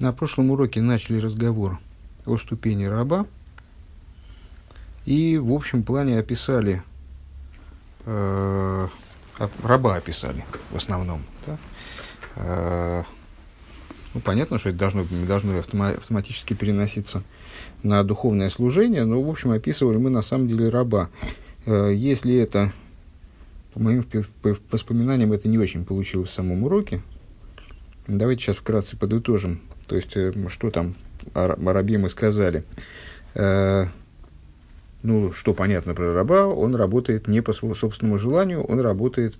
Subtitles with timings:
[0.00, 1.78] На прошлом уроке начали разговор
[2.24, 3.26] о ступени раба
[5.04, 6.82] и в общем плане описали,
[8.06, 8.88] э,
[9.62, 11.22] раба описали в основном.
[11.46, 11.58] Да?
[12.36, 13.02] Э,
[14.14, 17.22] ну, понятно, что это должно, должно автоматически переноситься
[17.82, 21.10] на духовное служение, но, в общем, описывали мы на самом деле раба.
[21.66, 22.72] Э, если это,
[23.74, 24.06] по моим
[24.70, 27.02] воспоминаниям, это не очень получилось в самом уроке,
[28.06, 29.60] давайте сейчас вкратце подытожим
[29.90, 30.94] то есть, э, что там
[31.34, 32.62] о, рабе мы сказали.
[33.34, 33.86] Э,
[35.02, 39.36] ну, что понятно про раба, он работает не по своему собственному желанию, он работает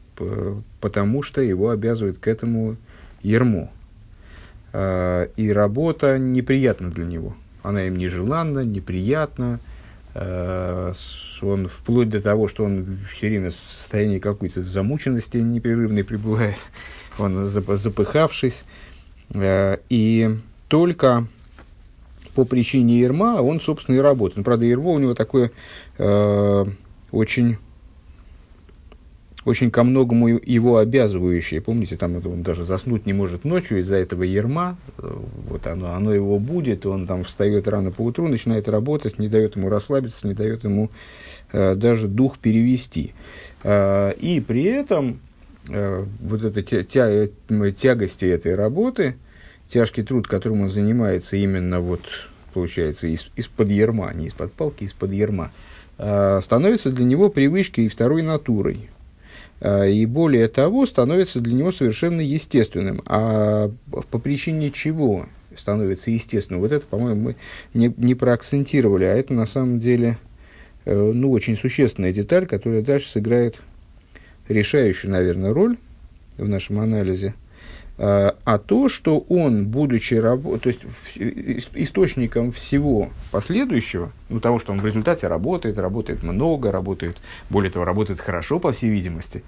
[0.80, 2.76] потому, что его обязывает к этому
[3.22, 3.70] ермо.
[4.72, 7.36] Э, и работа неприятна для него.
[7.62, 9.60] Она им нежеланна, неприятна.
[10.12, 16.56] Он вплоть до того, что он все время в состоянии какой-то замученности непрерывной пребывает.
[17.20, 18.64] Он запыхавшись
[19.34, 20.36] и
[20.68, 21.26] только
[22.34, 24.44] по причине Ерма он, собственно, и работает.
[24.44, 25.50] Правда, Ермо у него такое
[25.98, 26.64] э,
[27.10, 27.56] очень,
[29.44, 31.60] очень ко многому его обязывающее.
[31.60, 34.78] Помните, там он даже заснуть не может ночью из-за этого Ерма.
[34.96, 39.56] Вот оно, оно его будет, он там встает рано по утру, начинает работать, не дает
[39.56, 40.90] ему расслабиться, не дает ему
[41.52, 43.12] э, даже дух перевести.
[43.64, 45.29] Э, и при этом Э,
[45.70, 47.28] вот эта тя, тя,
[47.72, 49.14] тягости этой работы,
[49.70, 52.02] тяжкий труд, которым он занимается именно вот,
[52.52, 55.52] получается, из, из-под ерма, не из-под палки, из-под ерма,
[55.98, 58.90] э, становится для него привычкой и второй натурой.
[59.60, 63.02] Э, и более того, становится для него совершенно естественным.
[63.06, 63.70] А
[64.10, 65.26] по причине чего
[65.56, 66.60] становится естественным?
[66.60, 67.36] Вот это, по-моему, мы
[67.72, 70.18] не, не проакцентировали, а это на самом деле
[70.86, 73.60] ну, очень существенная деталь, которая дальше сыграет
[74.50, 75.78] решающую, наверное, роль
[76.36, 77.34] в нашем анализе,
[77.98, 80.80] а, а то, что он, будучи рабо- то есть
[81.74, 87.18] источником всего последующего, ну, того, что он в результате работает, работает много, работает,
[87.48, 89.44] более того, работает хорошо, по всей видимости,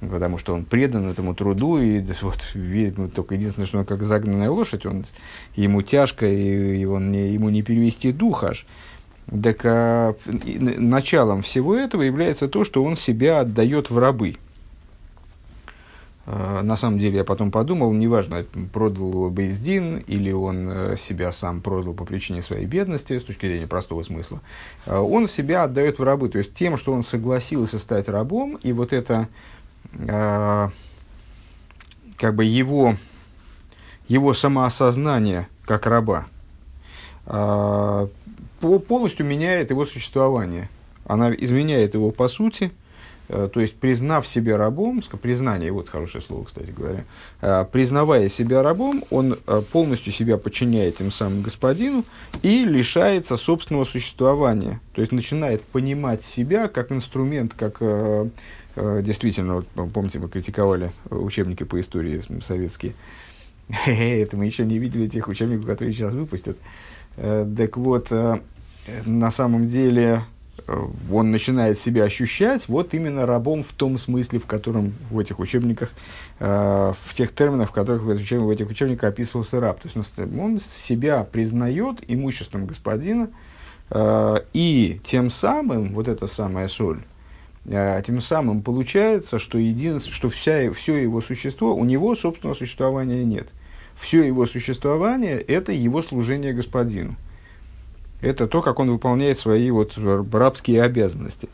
[0.00, 4.50] потому что он предан этому труду, и вот, ну, только единственное, что он как загнанная
[4.50, 5.06] лошадь, он,
[5.56, 8.66] ему тяжко, и, он не, ему не перевести дух аж.
[9.40, 14.36] Так а, началом всего этого является то, что он себя отдает в рабы.
[16.26, 21.32] А, на самом деле, я потом подумал, неважно, продал его Бейздин или он э, себя
[21.32, 24.40] сам продал по причине своей бедности, с точки зрения простого смысла,
[24.84, 26.28] а, он себя отдает в рабы.
[26.28, 29.28] То есть тем, что он согласился стать рабом, и вот это
[30.08, 30.70] а,
[32.18, 32.96] как бы его,
[34.08, 36.26] его самоосознание как раба,
[38.62, 40.68] полностью меняет его существование.
[41.04, 42.70] Она изменяет его по сути,
[43.28, 47.04] э, то есть признав себя рабом, признание, вот хорошее слово, кстати говоря,
[47.40, 52.04] э, признавая себя рабом, он э, полностью себя подчиняет тем самым господину
[52.42, 54.80] и лишается собственного существования.
[54.94, 57.80] То есть начинает понимать себя как инструмент, как
[58.74, 62.94] действительно, вот, помните, мы критиковали учебники по истории советские.
[63.86, 66.56] Это мы еще не видели тех учебников, которые сейчас выпустят.
[67.16, 68.10] Так вот,
[69.04, 70.24] на самом деле
[70.66, 75.38] э, он начинает себя ощущать вот именно рабом в том смысле, в котором в этих
[75.38, 75.90] учебниках,
[76.40, 79.80] э, в тех терминах, в которых в, в этих учебниках описывался раб.
[79.80, 83.30] То есть он себя признает имуществом господина,
[83.90, 87.02] э, и тем самым, вот эта самая соль,
[87.66, 93.24] э, тем самым получается, что, един, что вся, все его существо, у него собственного существования
[93.24, 93.48] нет.
[93.94, 97.16] Все его существование– это его служение господину
[98.22, 99.98] это то, как он выполняет свои вот
[100.32, 101.48] рабские обязанности.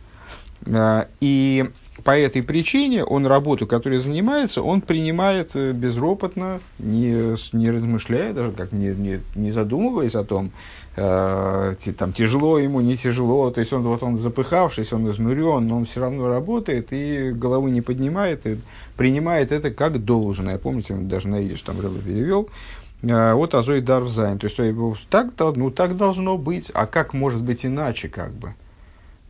[0.67, 1.69] А, и
[2.05, 8.53] по этой причине он работу, которой занимается, он принимает э, безропотно, не, не размышляя, даже
[8.53, 10.53] как не, не, не задумываясь о том,
[10.97, 13.51] э, там, тяжело ему, не тяжело.
[13.51, 17.71] То есть он, вот, он запыхавшись, он изнурен, но он все равно работает и головы
[17.71, 18.59] не поднимает, и
[18.97, 20.59] принимает это как должное.
[20.59, 24.39] Помните, он даже на идиш там Рэбе перевел, а, вот Азой Дарвзайн.
[24.39, 28.55] То есть, так, ну, так должно быть, а как может быть иначе, как бы?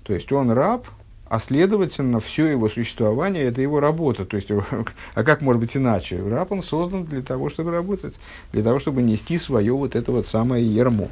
[0.04, 0.86] То есть, он раб,
[1.28, 4.24] а следовательно, все его существование– это его работа.
[4.24, 4.50] То есть,
[5.14, 6.22] а как может быть иначе?
[6.26, 8.14] Раб, он создан для того, чтобы работать,
[8.52, 11.08] для того, чтобы нести свое вот это вот самое ермо.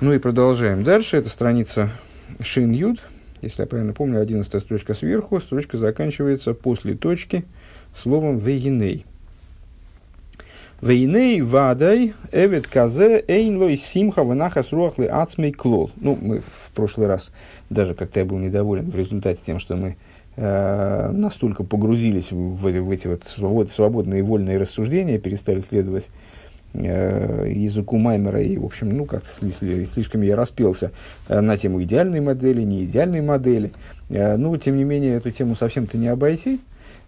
[0.00, 1.16] Ну и продолжаем дальше.
[1.16, 1.90] Это страница
[2.40, 3.00] Шин Юд.
[3.40, 5.40] Если я правильно помню, 11 строчка сверху.
[5.40, 7.44] Строчка заканчивается после точки
[7.96, 9.06] словом «вегиней».
[10.80, 15.90] Вейней вадай эвет казе эйнлой симха ванахас руахлы ацмей клол.
[15.96, 17.32] Ну, мы в прошлый раз
[17.68, 19.96] даже как-то я был недоволен в результате тем, что мы
[20.36, 26.10] э, настолько погрузились в, в, эти вот свобод, свободные вольные рассуждения, перестали следовать
[26.74, 30.92] э, языку Маймера, и, в общем, ну, как слишком я распелся
[31.28, 33.72] э, на тему идеальной модели, не идеальной модели.
[34.10, 36.60] Э, ну, тем не менее, эту тему совсем-то не обойти.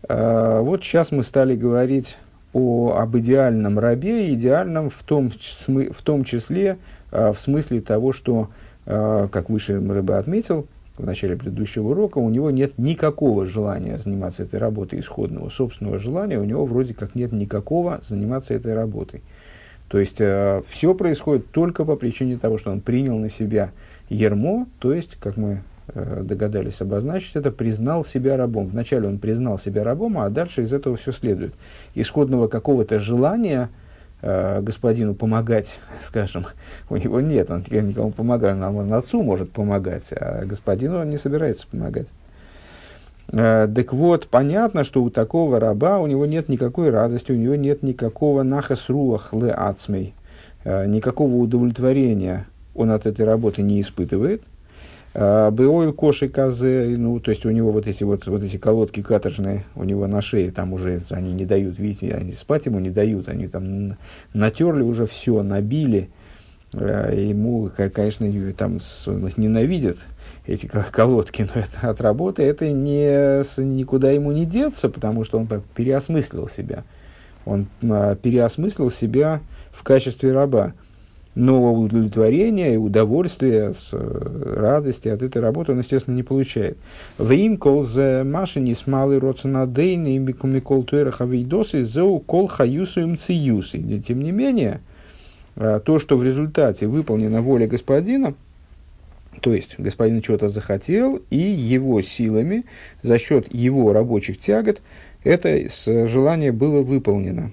[0.08, 2.16] Э, вот сейчас мы стали говорить
[2.52, 6.78] о, об идеальном рабе, идеальном в том, в том числе
[7.12, 8.48] э, в смысле того, что,
[8.86, 10.66] э, как выше Рыба отметил
[10.96, 16.38] в начале предыдущего урока, у него нет никакого желания заниматься этой работой исходного, собственного желания,
[16.38, 19.22] у него вроде как нет никакого заниматься этой работой.
[19.88, 23.70] То есть э, все происходит только по причине того, что он принял на себя
[24.08, 25.62] ермо, то есть, как мы
[25.94, 28.68] догадались обозначить это, признал себя рабом.
[28.68, 31.54] Вначале он признал себя рабом, а дальше из этого все следует.
[31.94, 33.70] Исходного какого-то желания
[34.22, 36.46] э, господину помогать, скажем,
[36.88, 41.66] у него нет, он никому помогает, он отцу может помогать, а господину он не собирается
[41.66, 42.08] помогать.
[43.32, 47.56] Э, так вот, понятно, что у такого раба у него нет никакой радости, у него
[47.56, 50.14] нет никакого нахасруах ле ацмей,
[50.64, 54.42] э, никакого удовлетворения он от этой работы не испытывает–
[55.12, 59.64] Беойл коши казы, ну, то есть у него вот эти вот, вот эти колодки каторжные,
[59.74, 63.28] у него на шее там уже, они не дают, видите, они спать ему не дают,
[63.28, 63.96] они там
[64.34, 66.10] натерли уже все, набили,
[66.72, 68.78] а, ему, конечно, там
[69.36, 69.98] ненавидит,
[70.46, 75.48] эти колодки, но это от работы, это не, никуда ему не деться, потому что он
[75.74, 76.84] переосмыслил себя.
[77.44, 79.40] Он а, переосмыслил себя
[79.72, 80.74] в качестве раба
[81.34, 86.76] но удовлетворения и удовольствия, с, э, радости от этой работы он, естественно, не получает.
[87.18, 93.00] В им кол за машини с малой роценадейны и микол туэраха вейдосы зоу кол хаюсу
[93.02, 93.78] им циюсы.
[94.00, 94.80] Тем не менее,
[95.54, 98.34] э, то, что в результате выполнена воля господина,
[99.40, 102.64] то есть господин что-то захотел, и его силами,
[103.02, 104.82] за счет его рабочих тягот,
[105.22, 105.68] это
[106.06, 107.52] желание было выполнено.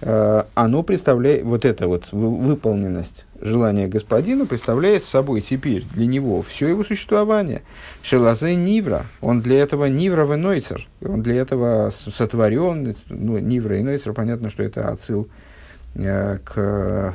[0.00, 6.68] Э, оно представляет, вот эта вот выполненность желания господина представляет собой теперь для него все
[6.68, 7.62] его существование.
[8.02, 14.12] Шелазе Нивра, он для этого Нивра Нойцер, он для этого сотворен, ну, Нивра и Нойцер,
[14.12, 15.28] понятно, что это отсыл
[15.94, 17.14] э, к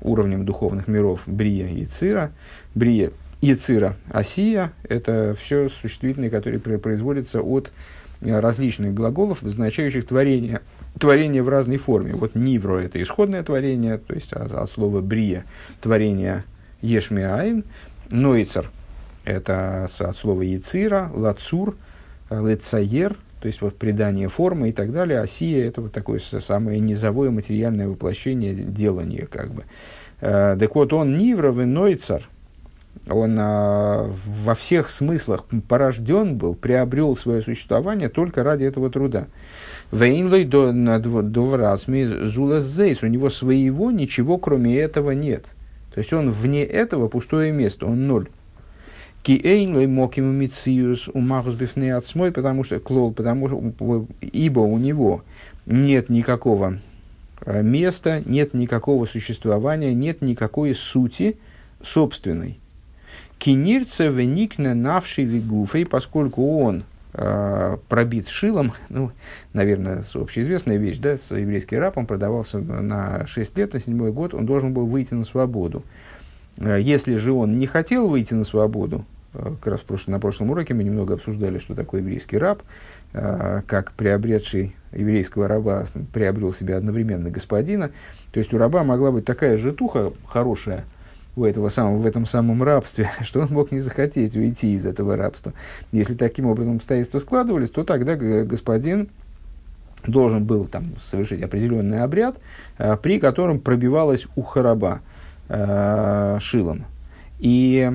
[0.00, 2.32] уровням духовных миров Брия и Цира.
[2.74, 3.10] Брия
[3.40, 7.72] и Цира, Осия– это все существительные, которые производятся от
[8.20, 10.60] различных глаголов, обозначающих творение–
[10.98, 12.14] творение в разной форме.
[12.14, 15.44] Вот нивро– это исходное творение, то есть от, от слова брия–
[15.80, 16.44] творение
[16.80, 17.64] ешмиаин.
[18.10, 18.70] Нойцер–
[19.24, 21.76] это от слова яцира, лацур,
[22.30, 25.20] лецаер, то есть вот придание формы и так далее.
[25.20, 29.64] А сия– это вот такое самое низовое материальное воплощение делания как бы.
[30.20, 32.28] Э, так вот, он нивров и нойцер,
[33.08, 39.26] он а, во всех смыслах порожден был, приобрел свое существование только ради этого труда.
[39.92, 43.02] Вейнлой до довразми зулазейс.
[43.02, 45.44] У него своего ничего, кроме этого, нет.
[45.92, 48.28] То есть он вне этого пустое место, он ноль.
[49.22, 54.76] Ки эйнлой мог ему мициус умахус бифне отсмой, потому что клол, потому что ибо у
[54.78, 55.22] него
[55.66, 56.78] нет никакого
[57.46, 61.38] э, места, нет никакого существования, нет никакой сути
[61.82, 62.58] собственной.
[63.38, 69.12] Кинирце веникне навший вигуфей, поскольку он э, пробит шилом, ну,
[69.52, 74.46] наверное, общеизвестная вещь, да, еврейский раб, он продавался на 6 лет, на седьмой год, он
[74.46, 75.82] должен был выйти на свободу.
[76.58, 80.74] Э, если же он не хотел выйти на свободу, э, как раз на прошлом уроке
[80.74, 82.62] мы немного обсуждали, что такое еврейский раб,
[83.12, 87.92] как приобретший еврейского раба приобрел себе одновременно господина.
[88.32, 90.84] То есть у раба могла быть такая житуха хорошая,
[91.36, 95.16] у этого самого, в этом самом рабстве, что он мог не захотеть уйти из этого
[95.16, 95.52] рабства.
[95.92, 99.08] Если таким образом обстоятельства складывались, то тогда господин
[100.06, 102.36] должен был там, совершить определенный обряд,
[102.78, 105.00] э, при котором пробивалось ухо раба
[105.48, 106.84] э, шилом.
[107.38, 107.90] И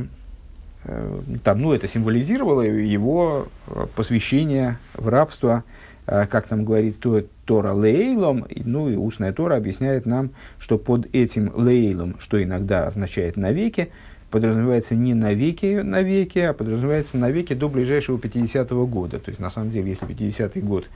[0.83, 3.47] э, там, ну, это символизировало его
[3.95, 5.63] посвящение в рабство,
[6.05, 10.29] как там говорит то, Тора лейлом, ну и устная Тора объясняет нам,
[10.59, 13.89] что под этим лейлом, что иногда означает навеки,
[14.29, 19.17] подразумевается не навеки, навеки, а подразумевается навеки до ближайшего 50-го года.
[19.17, 20.89] То есть, на самом деле, если 50-й год,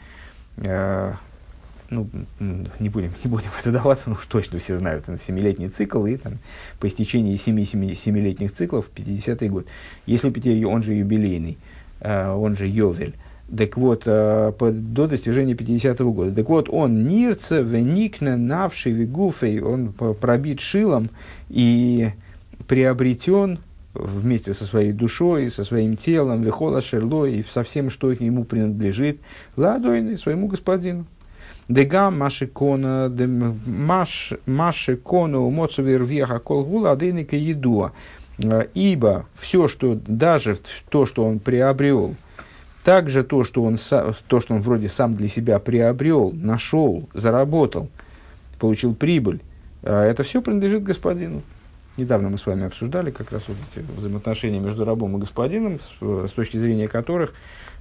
[0.57, 1.13] э,
[1.89, 2.07] ну,
[2.77, 6.37] не будем, не будем это даваться, ну, точно все знают, это семилетний цикл, и там,
[6.79, 9.65] по истечении семи семилетних циклов, 50-й год,
[10.05, 11.57] если он же юбилейный,
[11.99, 13.15] э, он же Йовель,
[13.55, 16.33] так вот, э, до достижения 50-го года.
[16.33, 21.09] Так вот, он нирце, веникне, навший, вегуфей, он пробит шилом
[21.49, 22.11] и
[22.67, 23.59] приобретен
[23.93, 29.19] вместе со своей душой, со своим телом, вехола шерло и со всем, что ему принадлежит,
[29.55, 31.05] ладойный своему господину.
[31.69, 33.11] Дега машикона,
[34.45, 37.91] машикона умоцувер веха колгула адейника едуа.
[38.73, 40.57] Ибо все, что, даже
[40.89, 42.15] то, что он приобрел,
[42.83, 43.77] также то, что он,
[44.27, 47.89] то, что он вроде сам для себя приобрел, нашел, заработал,
[48.59, 49.39] получил прибыль,
[49.81, 51.43] это все принадлежит господину.
[51.95, 56.29] Недавно мы с вами обсуждали как раз вот эти взаимоотношения между рабом и господином, с,
[56.29, 57.33] с точки зрения которых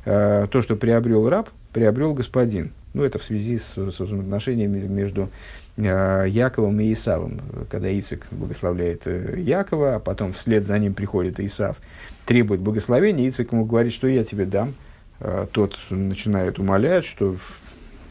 [0.05, 2.73] э, то, что приобрел раб, приобрел господин.
[2.93, 5.31] Ну, это в связи с, с взаимоотношениями между
[5.79, 7.41] э, Яковом и Исавом.
[7.71, 11.79] Когда Ицик благословляет э, Якова, а потом вслед за ним приходит Исав,
[12.27, 14.75] требует благословения, Ицик ему говорит, что я тебе дам.
[15.25, 17.37] Э, тот начинает умолять, что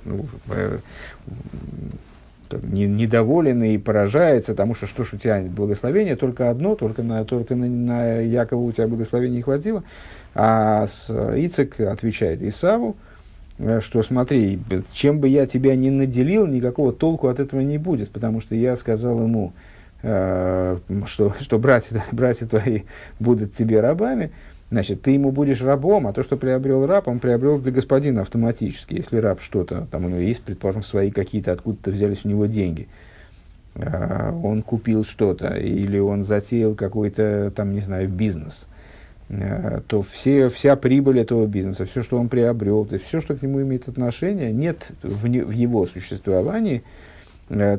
[0.06, 0.80] ну, э,
[2.63, 7.25] не, недоволен и поражается тому, что что ж у тебя благословение только одно, только на,
[7.25, 9.84] только на, на Якова у тебя благословения не хватило.
[10.34, 12.96] А с, Ицек отвечает Исаву,
[13.58, 14.62] э, что смотри,
[14.94, 18.77] чем бы я тебя не наделил, никакого толку от этого не будет, потому что я
[18.77, 19.51] сказал ему,
[20.01, 20.77] э,
[21.08, 22.84] что, что братья, братья твои
[23.20, 24.32] будут тебе рабами,
[24.72, 28.94] Значит, ты ему будешь рабом, а то, что приобрел раб, он приобрел для господина автоматически.
[28.94, 32.88] Если раб что-то, там у него есть, предположим, свои какие-то, откуда-то взялись у него деньги,
[33.75, 38.66] а, он купил что-то, или он затеял какой-то, там, не знаю, бизнес,
[39.30, 43.36] а, то все, вся прибыль этого бизнеса, все, что он приобрел, то есть все, что
[43.36, 46.84] к нему имеет отношение, нет в, не, в его существовании–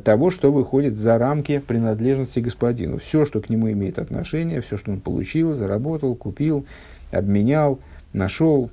[0.04, 2.98] того, что выходит за рамки принадлежности господину.
[2.98, 6.66] Все, что к нему имеет отношение, все, что он получил, заработал, купил,
[7.10, 7.78] обменял,
[8.12, 8.70] нашел,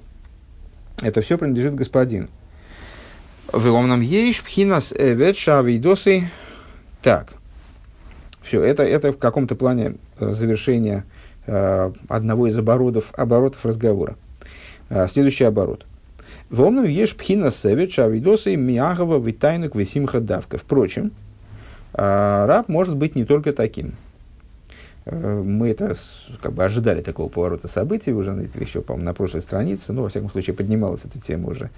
[1.01, 2.27] это все принадлежит господину.
[3.53, 6.29] Веломнам ейш пхинас эвет шавидосы.
[7.01, 7.33] Так,
[8.41, 11.03] все, это, это в каком-то плане э, завершение
[11.47, 14.15] э, одного из оборотов, оборотов разговора.
[14.89, 15.85] Э, следующий оборот.
[16.49, 20.57] Вомну ешь пхина севич, а видосы миагова витайнук висимха давка.
[20.57, 21.11] Впрочем,
[21.93, 23.93] а, раб может быть не только таким.
[25.05, 25.95] Э, мы это
[26.41, 30.29] как бы ожидали такого поворота событий уже еще, по на прошлой странице, но, во всяком
[30.29, 31.69] случае, поднималась эта тема уже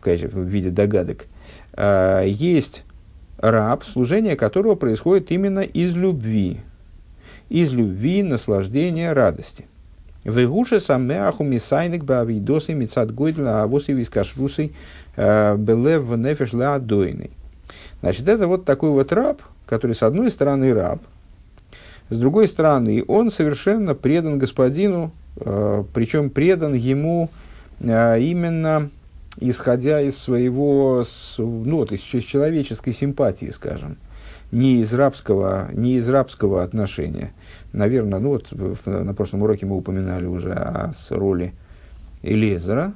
[0.00, 1.26] в, в виде догадок.
[1.72, 2.84] А, есть
[3.38, 6.60] раб, служение которого происходит именно из любви.
[7.48, 9.66] Из любви, наслаждения, радости.
[10.24, 14.72] Вегуша самеаху мисайник бавидосы мицад гойдла авосы вискашрусы
[15.16, 17.30] белев в нефеш адойный.
[18.00, 21.00] Значит, это вот такой вот раб, который с одной стороны раб,
[22.10, 27.30] с другой стороны он совершенно предан господину, э, причем предан ему
[27.78, 28.90] э, именно
[29.38, 31.04] исходя из своего,
[31.38, 33.96] ну вот, из человеческой симпатии, скажем,
[34.52, 37.32] не из рабского, не из рабского отношения
[37.72, 41.52] наверное, ну вот на прошлом уроке мы упоминали уже о роли
[42.22, 42.92] Элезера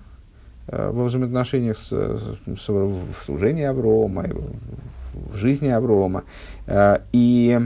[0.66, 4.26] э, во взаимоотношениях с, с, в служении Аврома,
[5.14, 6.24] в жизни Аврома.
[6.66, 7.58] Э, и,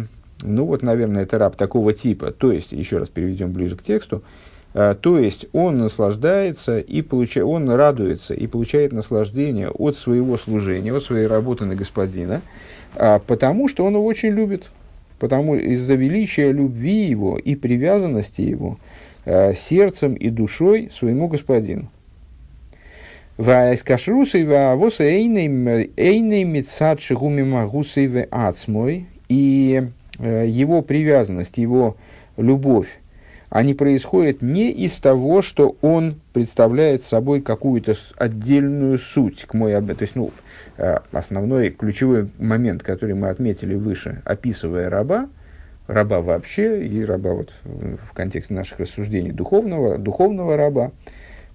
[0.43, 2.31] ну вот, наверное, это раб такого типа.
[2.31, 4.23] То есть, еще раз переведем ближе к тексту,
[4.75, 10.95] э, то есть он наслаждается и получает, он радуется и получает наслаждение от своего служения,
[10.95, 12.43] от своей работы на господина,
[12.95, 14.71] потому что он его очень любит,
[15.19, 18.79] потому из-за величия любви его и привязанности его
[19.25, 21.91] э, сердцем и душой своему господину.
[23.37, 27.43] Ваэскашрусой ваавоса эйней мецад шигуми.
[29.29, 29.83] И
[30.19, 31.97] э, его привязанность, его
[32.37, 32.99] любовь,
[33.51, 40.03] они происходят не из того, что он представляет собой какую-то отдельную суть к мой То
[40.03, 40.33] есть, ну,
[40.79, 45.29] Э, основной ключевой момент, который мы отметили выше, описывая раба,
[45.89, 50.93] раба вообще и раба вот в контексте наших рассуждений духовного, духовного раба,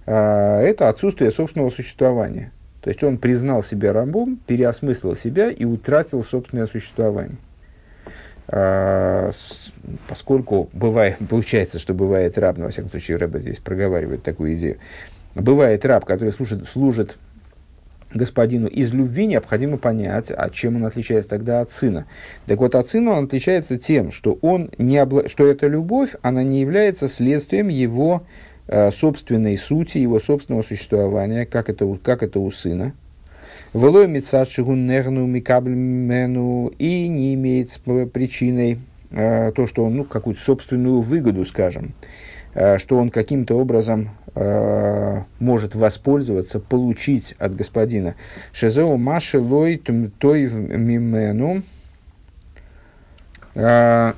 [0.04, 2.52] э, это отсутствие собственного существования.
[2.82, 7.38] То есть он признал себя рабом, переосмыслил себя и утратил собственное существование.
[8.46, 9.30] А,
[10.08, 14.78] поскольку бывает, получается, что бывает раб, но во всяком случае Рэба здесь проговаривает такую идею,
[15.34, 17.16] бывает раб, который служит, служит
[18.12, 22.06] господину из любви, необходимо понять, а чем он отличается тогда от сына.
[22.46, 25.28] Так вот, от сына он отличается тем, что, он не обла...
[25.28, 28.22] что эта любовь, она не является следствием его
[28.68, 32.94] э, собственной сути, его собственного существования, как это, как это у сына.
[33.74, 34.06] Велой
[34.74, 37.70] нерну микабльмену и не имеет
[38.12, 38.78] причиной
[39.10, 41.92] э, то, что он ну, какую-то собственную выгоду, скажем,
[42.54, 48.16] э, что он каким-то образом Э, может воспользоваться, получить от господина.
[48.52, 49.76] Шезеу маши лой
[50.18, 51.62] той мимену
[53.54, 54.12] э,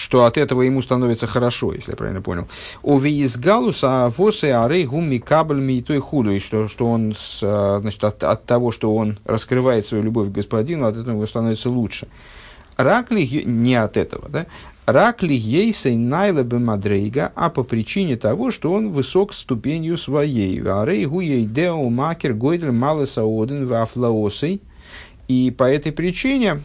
[0.00, 2.48] что от этого ему становится хорошо, если я правильно понял.
[2.82, 7.40] У Виизгалуса восы ары гуми кабльми и той худу, и что, что он, с,
[7.80, 11.68] значит, от, от того, что он раскрывает свою любовь к господину, от этого ему становится
[11.68, 12.08] лучше.
[12.78, 14.46] Рак ли не от этого, да?
[14.86, 20.62] Рак ли ейсей найла мадрейга, а по причине того, что он высок ступенью своей.
[20.62, 24.62] Арей гуей део макер гойдер малеса оден вафлаосей.
[25.28, 26.62] И по этой причине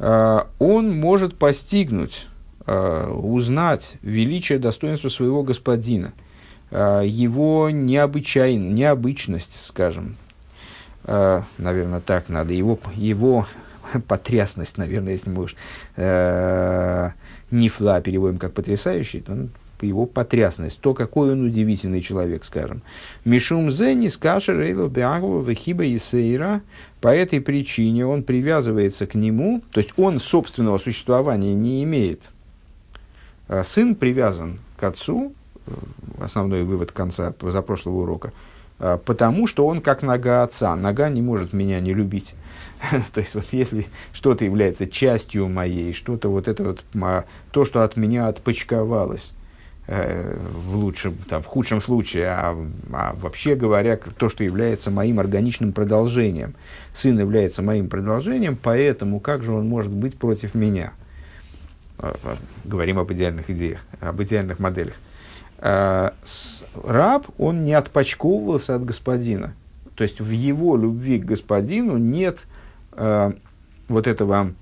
[0.00, 2.26] э, он может постигнуть,
[2.72, 6.12] узнать величие достоинства своего господина,
[6.70, 10.16] э, его необычайность, необычность, скажем,
[11.04, 13.46] э, наверное, так надо, его, его
[14.06, 15.56] потрясность, наверное, если мы уж
[15.96, 17.10] э,
[17.50, 19.48] Нифла переводим как потрясающий, то
[19.82, 22.82] его потрясность, то, какой он удивительный человек, скажем.
[23.24, 26.62] Мишум зени скашер эйло беагова вехиба исейра.
[27.00, 32.20] По этой причине он привязывается к нему, то есть он собственного существования не имеет.
[33.50, 35.32] А сын привязан к отцу,
[35.66, 35.72] э,
[36.20, 38.32] основной вывод конца позапрошлого урока,
[38.78, 40.76] а, потому что он как нога отца.
[40.76, 42.36] Нога не может меня не любить.
[43.12, 46.84] То есть, вот если что-то является частью моей, что-то вот это вот,
[47.50, 49.32] то, что от меня отпочковалось,
[49.88, 52.56] э, в лучшем, там, в худшем случае, а,
[52.92, 56.54] а вообще говоря, то, что является моим органичным продолжением.
[56.94, 60.92] Сын является моим продолжением, поэтому как же он может быть против меня?
[62.02, 62.14] Э,
[62.64, 64.94] говорим об идеальных идеях, об идеальных моделях.
[65.58, 66.10] Э,
[66.84, 69.54] раб, он не отпочковывался от господина.
[69.94, 72.46] То есть в его любви к господину нет
[73.88, 74.54] вот этого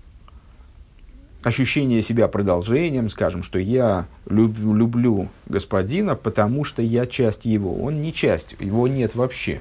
[1.43, 7.83] ощущения себя продолжением, скажем, что я люблю, люблю господина, потому что я часть его.
[7.83, 9.61] Он не часть, его нет вообще.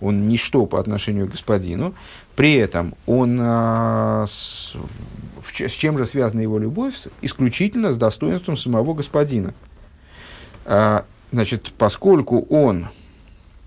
[0.00, 1.94] Он ничто по отношению к господину.
[2.36, 4.74] При этом он, э, с,
[5.44, 6.94] с чем же связана его любовь?
[7.20, 9.54] Исключительно с достоинством самого господина.
[10.64, 12.88] Э, значит, поскольку он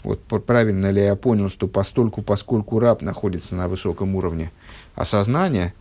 [0.06, 4.52] вот правильно ли я понял, что постольку, поскольку раб находится на высоком уровне
[4.94, 5.74] осознания,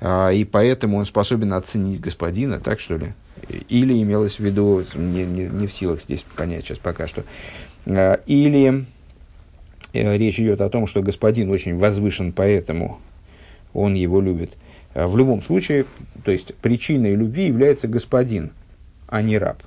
[0.00, 3.14] а, и поэтому он способен оценить господина, так что ли?
[3.68, 7.24] Или имелось в виду, не, не, не в силах здесь понять сейчас пока что,
[7.86, 8.86] а, или
[9.92, 12.98] речь идет о том, что господин очень возвышен, поэтому
[13.72, 14.56] он его любит.
[14.94, 15.86] А, в любом случае,
[16.24, 18.52] то есть причиной любви является господин,
[19.06, 19.62] а не раб.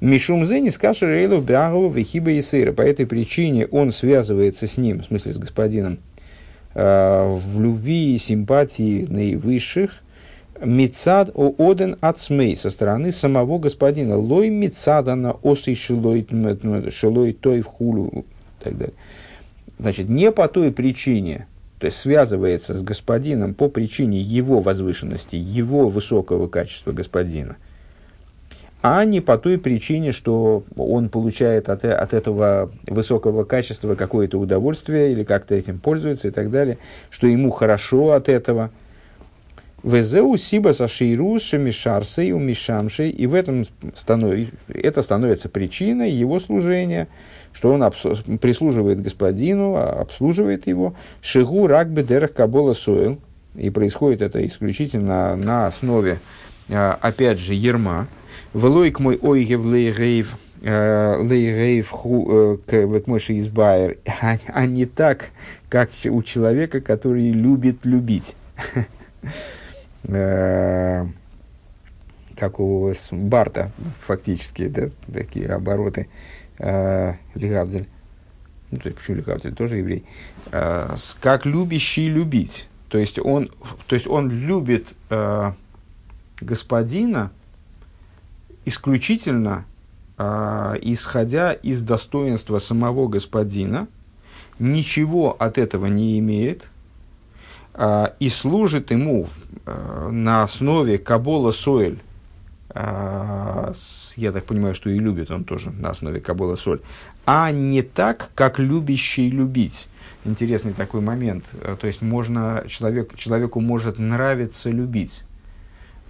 [0.00, 2.72] Мишум зени скашер эйлу бягу вехиба и сыра.
[2.72, 5.98] По этой причине он связывается с ним, в смысле с господином,
[6.74, 10.02] э, в любви и симпатии наивысших,
[10.60, 14.16] Мицад о оден ацмей со стороны самого господина.
[14.16, 16.22] Лой мицада на осы шилой,
[17.34, 18.24] той в хулу и
[18.70, 18.94] так далее.
[19.78, 21.46] Значит, не по той причине,
[21.78, 27.56] то есть связывается с господином по причине его возвышенности, его высокого качества господина
[28.88, 35.10] а не по той причине, что он получает от, от этого высокого качества какое-то удовольствие
[35.10, 36.78] или как-то этим пользуется и так далее,
[37.10, 38.70] что ему хорошо от этого.
[39.86, 44.34] Везеу сиба сашейрус шамишарсей умишамшей, и в этом станов...
[44.66, 47.06] это становится причиной его служения,
[47.52, 48.02] что он обс...
[48.40, 50.94] прислуживает господину, а обслуживает его.
[51.22, 53.20] Шигу ракбе дерах кабола сойл,
[53.54, 56.18] и происходит это исключительно на основе,
[56.68, 58.08] а, опять же, ерма,
[58.54, 65.26] Велойк мой ойгев лейгейв э, лейгейв ху э, мойши избайер, а, а не так,
[65.68, 68.34] как у человека, который любит любить.
[70.08, 71.06] Э,
[72.36, 73.72] как у Барта,
[74.06, 76.08] фактически, да, такие обороты.
[76.58, 77.86] Лигавдель.
[78.70, 79.54] Ну, то есть, почему Лигавдель?
[79.54, 80.04] Тоже еврей.
[80.50, 82.66] Как любящий любить.
[82.88, 83.50] То есть, он,
[83.86, 84.94] то есть, он любит
[86.40, 87.30] господина,
[88.66, 89.64] исключительно
[90.18, 93.88] э, исходя из достоинства самого господина,
[94.58, 96.66] ничего от этого не имеет э,
[98.18, 99.28] и служит ему
[99.66, 102.00] э, на основе Кабола Соэль.
[102.70, 103.72] Э,
[104.16, 106.80] я так понимаю, что и любит он тоже на основе Кабола Соль,
[107.26, 109.88] а не так, как любящий любить.
[110.24, 111.44] Интересный такой момент.
[111.80, 115.24] То есть можно, человек, человеку может нравиться любить.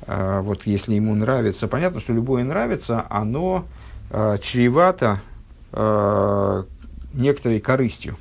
[0.02, 3.66] А, вот если ему нравится, понятно, что любое нравится, оно
[4.10, 5.20] э, чревато
[5.72, 6.64] э,
[7.14, 8.16] некоторой корыстью.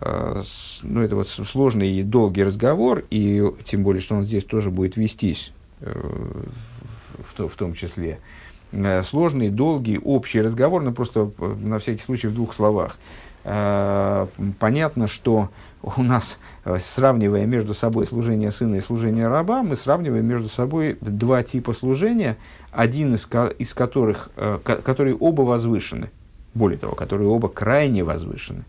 [0.00, 0.42] Э,
[0.82, 4.96] ну, это вот сложный и долгий разговор, и тем более, что он здесь тоже будет
[4.96, 5.92] вестись, э,
[7.18, 8.18] в, то, в том числе.
[8.72, 12.98] Э, сложный, долгий, общий разговор, но просто на всякий случай в двух словах.
[14.58, 15.50] Понятно, что
[15.82, 16.38] у нас,
[16.78, 22.38] сравнивая между собой служение сына и служение раба, мы сравниваем между собой два типа служения,
[22.72, 23.28] один из,
[23.58, 24.30] из которых,
[24.64, 26.08] которые оба возвышены,
[26.54, 28.64] более того, которые оба крайне возвышены.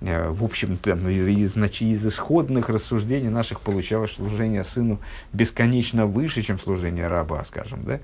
[0.00, 4.98] В общем, там, из, из, из исходных рассуждений наших получалось служение сыну
[5.32, 7.82] бесконечно выше, чем служение раба, скажем.
[7.84, 8.00] Да?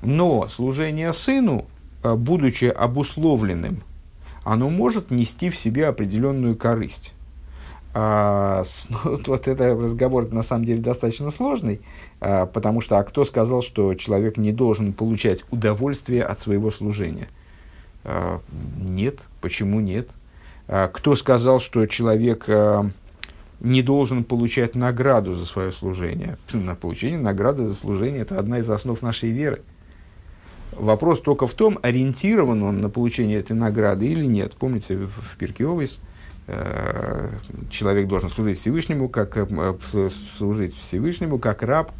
[0.00, 1.66] Но служение сыну,
[2.02, 3.82] будучи обусловленным
[4.48, 7.12] оно может нести в себе определенную корысть.
[7.92, 11.80] А, ну, вот это разговор на самом деле достаточно сложный,
[12.20, 17.28] а, потому что а кто сказал, что человек не должен получать удовольствие от своего служения?
[18.04, 18.40] А,
[18.78, 20.08] нет, почему нет?
[20.68, 22.88] А, кто сказал, что человек а,
[23.60, 26.36] не должен получать награду за свое служение?
[26.52, 29.62] На получение награды за служение– это одна из основ нашей веры.
[30.72, 34.52] Вопрос только в том, ориентирован он на получение этой награды или нет.
[34.54, 35.98] Помните, в, Овес
[36.46, 37.30] э,
[37.70, 39.48] человек должен служить Всевышнему, как,
[40.36, 41.92] служить Всевышнему, как раб,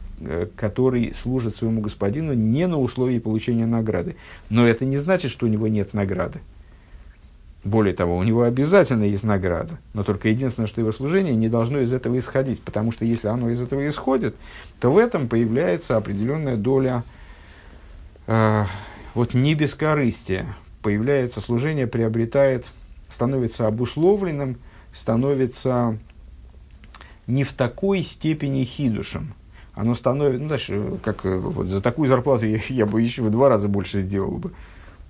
[0.55, 4.17] который служит своему господину не на условии получения награды.
[4.51, 6.41] Но это не значит, что у него нет награды.
[7.69, 11.81] Более того, у него обязательно есть награда, но только единственное, что его служение не должно
[11.81, 14.37] из этого исходить, потому что если оно из этого исходит,
[14.81, 17.05] то в этом появляется определенная доля
[18.27, 18.65] э,
[19.15, 20.47] вот не бескорыстие
[20.81, 22.65] появляется, служение приобретает,
[23.11, 24.57] становится обусловленным,
[24.95, 25.99] становится
[27.27, 29.35] не в такой степени хидушем.
[29.75, 33.51] Оно становится, ну, дальше, как вот за такую зарплату я, я бы еще в два
[33.51, 34.53] раза больше сделал бы.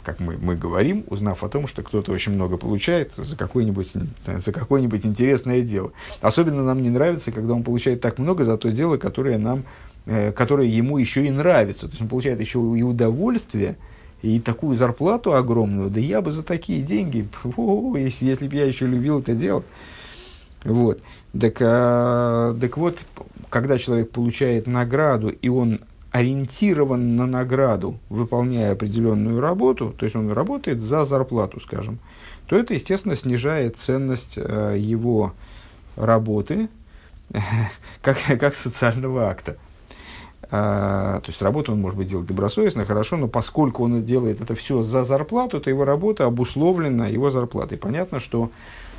[0.09, 3.93] Как мы, мы говорим, узнав о том, что кто-то очень много получает за какое-нибудь,
[4.25, 5.93] за какое-нибудь интересное дело.
[6.23, 9.65] Особенно нам не нравится, когда он получает так много за то дело, которое нам
[10.11, 11.83] Э, которая ему еще и нравится.
[11.83, 13.77] То есть он получает еще и удовольствие,
[14.23, 15.91] и такую зарплату огромную.
[15.91, 17.29] Да я бы за такие деньги,
[17.99, 19.65] если, если бы я еще любил это дело.
[20.65, 21.03] Вот.
[21.39, 23.01] Так, а, так вот,
[23.51, 30.31] когда человек получает награду, и он ориентирован на награду, выполняя определенную работу, то есть он
[30.31, 31.99] работает за зарплату, скажем,
[32.47, 35.35] то это, естественно, снижает ценность э, его
[35.97, 36.69] работы
[38.03, 39.57] как, как социального акта.
[40.51, 44.55] А, то есть работу он может быть делать добросовестно, хорошо, но поскольку он делает это
[44.55, 47.77] все за зарплату, то его работа обусловлена его зарплатой.
[47.77, 48.51] Понятно, что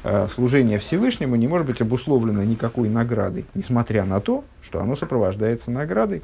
[0.04, 5.72] а, служение Всевышнему не может быть обусловлено никакой наградой, несмотря на то, что оно сопровождается
[5.72, 6.22] наградой,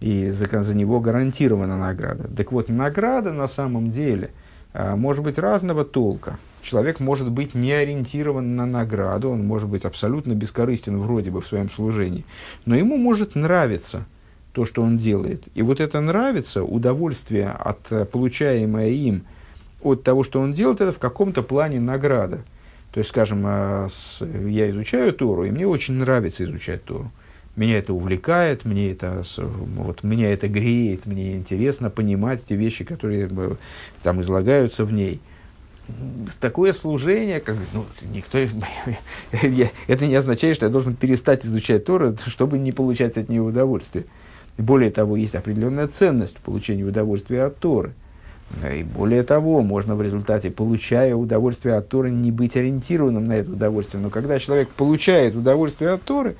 [0.00, 2.28] и за, за него гарантирована награда.
[2.34, 4.30] Так вот, награда на самом деле
[4.72, 6.38] а, может быть разного толка.
[6.62, 11.46] Человек может быть не ориентирован на награду, он может быть абсолютно бескорыстен вроде бы в
[11.46, 12.24] своем служении,
[12.66, 14.04] но ему может нравиться–
[14.52, 15.44] то, что он делает.
[15.54, 19.22] И вот это нравится, удовольствие, от, э, получаемое им
[19.82, 22.40] от того, что он делает, это в каком-то плане награда.
[22.92, 23.88] То есть, скажем, э,
[24.48, 27.10] я изучаю Тору, и мне очень нравится изучать Тору.
[27.56, 33.28] Меня это увлекает, мне это, вот, меня это греет, мне интересно понимать те вещи, которые
[33.30, 33.54] э,
[34.02, 35.20] там излагаются в ней.
[36.40, 37.84] Такое служение, как ну,
[38.14, 38.38] никто,
[39.88, 44.04] это не означает, что я должен перестать изучать Тору, чтобы не получать от нее удовольствие.
[44.56, 47.94] Более того, есть определенная ценность в получении удовольствия от Торы.
[48.74, 53.52] И более того, можно в результате, получая удовольствие от Торы, не быть ориентированным на это
[53.52, 54.02] удовольствие.
[54.02, 56.36] Но когда человек получает удовольствие от Торы,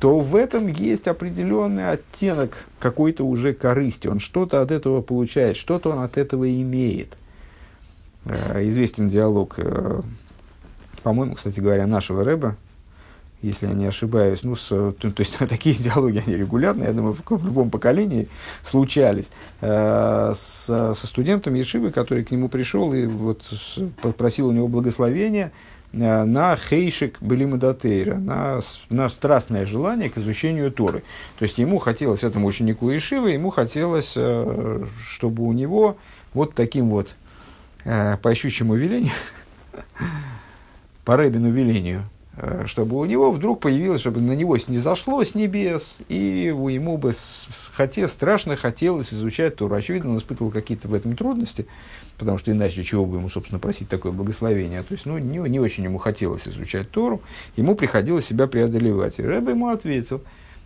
[0.00, 4.08] то в этом есть определенный оттенок какой-то уже корысти.
[4.08, 7.18] Он что-то от этого получает, что-то он от этого имеет.
[8.24, 10.00] Э, известен диалог, э,
[11.02, 12.56] по-моему, кстати говоря, нашего Рэба,
[13.42, 14.42] если я не ошибаюсь.
[14.42, 18.26] Ну, с, то, то есть такие диалоги, они регулярные, я думаю, в, в любом поколении
[18.64, 19.30] случались.
[19.60, 23.44] Э, с, со студентом Ешивы, который к нему пришел и вот
[24.00, 25.52] попросил у него благословения
[25.92, 31.02] на хейшик Белимадатейра, на, на страстное желание к изучению Торы.
[31.38, 35.96] То есть ему хотелось, этому ученику Ешивы, ему хотелось, э, чтобы у него
[36.32, 37.14] вот таким вот,
[37.84, 39.12] э, по щучьему велению,
[41.04, 42.04] по Рэбину велению,
[42.42, 47.12] Э, чтобы у него вдруг появилось, чтобы на него снизошло с небес, и ему бы
[47.72, 49.74] хотел, страшно хотелось изучать Тору.
[49.74, 51.66] Очевидно, он испытывал какие-то в этом трудности,
[52.20, 54.82] потому что иначе чего бы ему, собственно, просить такое благословение.
[54.82, 57.22] То есть, ну, не, не очень ему хотелось изучать Тору,
[57.56, 59.18] ему приходилось себя преодолевать.
[59.18, 60.22] И Рэбе ему ответил,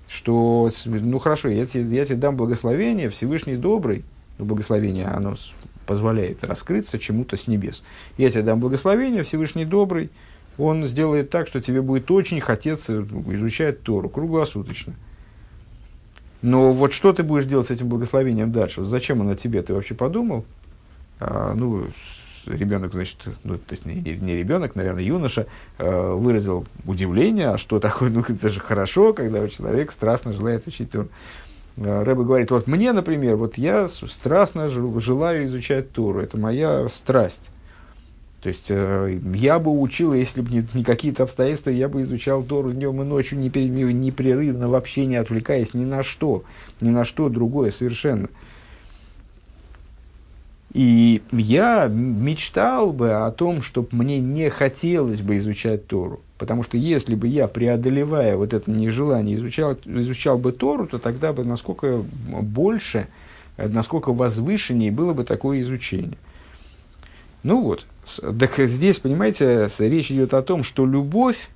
[0.09, 4.05] что, ну, хорошо, я тебе, я тебе дам благословение, Всевышний добрый,
[4.37, 5.37] ну, благословение, оно
[5.87, 7.85] позволяет раскрыться чему-то с небес.
[8.19, 10.11] Я тебе дам благословение, Всевышний добрый,
[10.59, 14.95] он сделает так, что тебе будет очень хотеться изучать Тору круглосуточно.
[16.43, 18.85] Но вот что ты будешь делать с этим благословением дальше?
[18.85, 19.63] Зачем оно тебе?
[19.63, 20.45] Ты вообще подумал?
[21.21, 21.87] А, ну,
[22.47, 25.47] ребенок, значит, ну, то есть не, не ребенок, наверное, юноша,
[25.79, 30.91] э, выразил удивление, а что такое, ну, это же хорошо, когда человек страстно желает учить
[30.91, 31.09] Тору.
[31.77, 37.51] Э, Рэбе говорит, вот мне, например, вот я страстно желаю изучать Тору, это моя страсть.
[38.43, 42.43] То есть э, я бы учил, если бы не, не какие-то обстоятельства, я бы изучал
[42.43, 46.45] Тору днем и ночью непрерывно, вообще не отвлекаясь ни на что,
[46.83, 48.29] ни на что другое совершенно.
[50.75, 56.21] И я мечтал бы о том, чтобы мне не хотелось бы изучать Тору.
[56.37, 61.33] Потому что если бы я, преодолевая вот это нежелание, изучал, изучал бы Тору, то тогда
[61.33, 63.07] бы насколько больше,
[63.57, 66.19] насколько возвышеннее было бы такое изучение.
[67.45, 67.87] Ну вот,
[68.21, 71.51] так здесь, понимаете, речь идет о том, что любовь,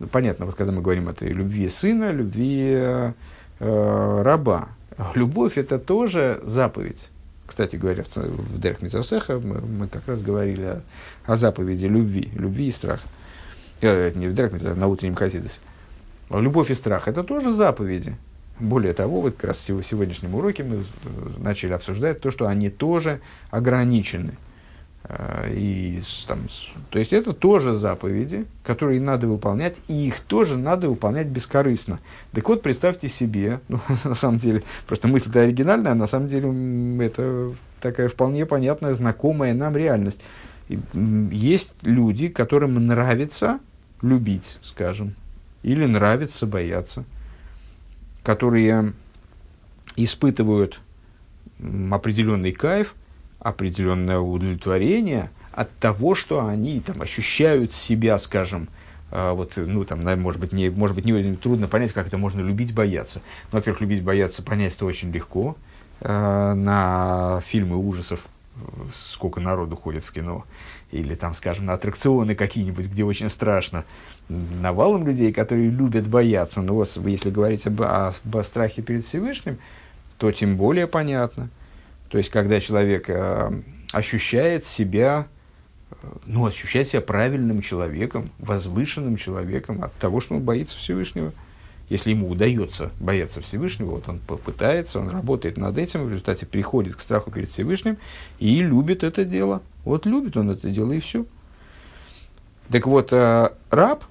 [0.00, 3.12] ну, понятно, вот когда мы говорим о любви сына, любви э,
[3.58, 4.68] раба,
[5.14, 7.08] любовь это тоже заповедь.
[7.50, 10.82] Кстати говоря, в, в Дерх Митзасеха мы, мы как раз говорили о,
[11.26, 13.08] о заповеди любви, любви и страха.
[13.80, 15.56] Э, не в Дерх Митзасеха, на утреннем Хасидусе.
[16.30, 18.16] Любовь и страх– это тоже заповеди.
[18.60, 20.84] Более того, вот как раз в сегодняшнем уроке мы
[21.38, 24.49] начали обсуждать то, что они тоже ограничены– Э,
[25.08, 26.40] и, там,
[26.90, 32.00] то есть это тоже заповеди, которые надо выполнять, и их тоже надо выполнять бескорыстно.
[32.32, 37.04] Так вот, представьте себе, ну, на самом деле, просто мысль-то оригинальная, а на самом деле
[37.04, 40.20] это такая вполне понятная, знакомая нам реальность.
[40.68, 43.58] Есть люди, которым нравится
[44.02, 45.14] любить, скажем,
[45.62, 47.04] или нравится бояться,
[48.22, 48.92] которые
[49.96, 50.80] испытывают
[51.90, 52.94] определенный кайф
[53.40, 58.68] определенное удовлетворение от того, что они там, ощущают себя, скажем,
[59.10, 62.40] э, вот, ну, там, может быть, не, может быть, не трудно понять, как это можно
[62.40, 63.20] любить, бояться.
[63.50, 65.56] Ну, во-первых, любить, бояться, понять это очень легко.
[66.00, 68.20] Э, на фильмы ужасов
[68.94, 70.44] сколько народу ходит в кино,
[70.90, 73.84] или там, скажем, на аттракционы какие-нибудь, где очень страшно,
[74.28, 76.60] навалом людей, которые любят бояться.
[76.60, 79.58] Но вот, если говорить об, о, об страхе перед Всевышним,
[80.18, 81.48] то тем более понятно–
[82.10, 83.52] то есть, когда человек э,
[83.92, 85.28] ощущает себя,
[85.90, 85.94] э,
[86.26, 91.32] ну, ощущает себя правильным человеком, возвышенным человеком от того, что он боится Всевышнего.
[91.88, 96.96] Если ему удается бояться Всевышнего, вот он попытается, он работает над этим, в результате приходит
[96.96, 97.96] к страху перед Всевышним
[98.40, 99.62] и любит это дело.
[99.84, 101.24] Вот любит он это дело и все.
[102.70, 104.04] Так вот, э, раб,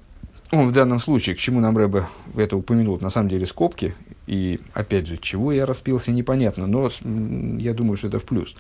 [0.52, 3.94] он в данном случае, к чему нам Рэбе это упомянул, на самом деле скобки,
[4.26, 6.90] и опять же, чего я распился, непонятно, но
[7.60, 8.56] я думаю, что это в плюс.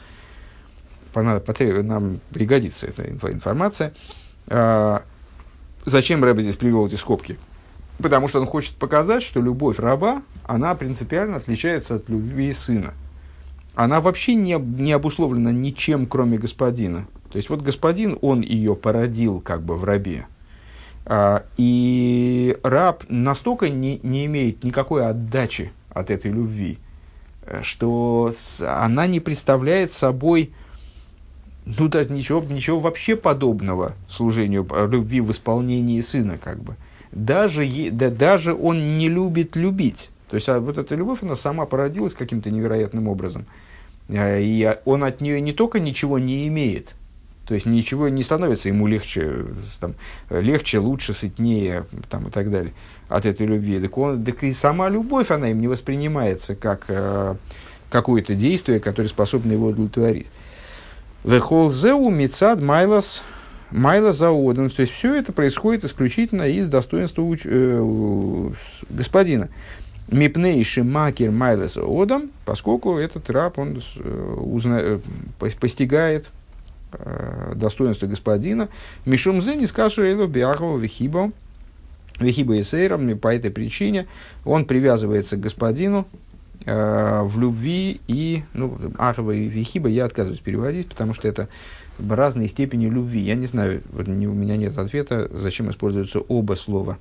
[1.16, 3.94] Нам пригодится эта информация.
[4.48, 5.04] А,
[5.86, 7.38] зачем Рэбе здесь привел эти скобки?
[7.98, 12.94] Потому что он хочет показать, что любовь раба, она принципиально отличается от любви сына.
[13.76, 17.08] Она вообще не, не обусловлена ничем, кроме господина.
[17.32, 20.28] То есть вот господин, он ее породил как бы в рабе.
[21.12, 26.78] А, и раб настолько не, не имеет никакой отдачи от этой любви,
[27.48, 30.54] э, что она не представляет собой
[31.66, 36.76] ну, да, ничего, ничего вообще подобного служению любви в исполнении сына, как бы.
[37.12, 40.12] Даже, да, даже он не любит любить.
[40.30, 43.46] То есть, а вот эта любовь, она сама породилась каким-то невероятным образом.
[44.10, 46.94] А, и он от нее не только ничего не имеет,
[47.50, 49.48] то есть ничего не становится ему легче,
[49.80, 49.96] там,
[50.30, 52.74] легче, лучше, сытнее там, и так далее
[53.08, 53.80] от этой любви.
[53.80, 57.36] Так, он, так и сама любовь, она им не воспринимается как э,
[57.90, 60.28] какое-то действие, которое способно его удовлетворить.
[61.24, 63.24] Вехолзеу мицад майлас
[63.72, 64.70] майла заодан.
[64.70, 68.52] То есть все это происходит исключительно из достоинства уч, э,
[68.92, 69.50] господина.
[70.08, 75.00] Мипнейши макер майлас одам, поскольку этот раб, он э, узна, э,
[75.60, 76.30] постигает
[77.56, 78.70] достоинство господина.
[79.06, 81.32] Мишум зе не скажет Эйлу Биахову Вихибо,
[82.20, 84.08] Вихиба и Сейром, по этой причине
[84.46, 86.08] он привязывается к господину
[86.66, 91.48] э, в любви и, ну, Ахова и Вихиба я отказываюсь переводить, потому что это
[91.98, 93.22] разные степени любви.
[93.22, 96.98] Я не знаю, у меня нет ответа, зачем используются оба слова.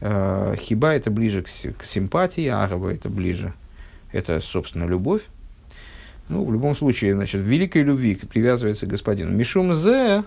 [0.00, 3.52] Э, хиба это ближе к, к симпатии, Ахова это ближе,
[4.12, 5.22] это, собственно, любовь.
[6.30, 9.32] Ну, в любом случае, значит, в великой любви привязывается к господину.
[9.32, 10.22] Мишум зе,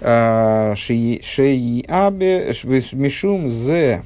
[0.00, 2.52] а, шеи абе,
[2.92, 4.04] мишум зе,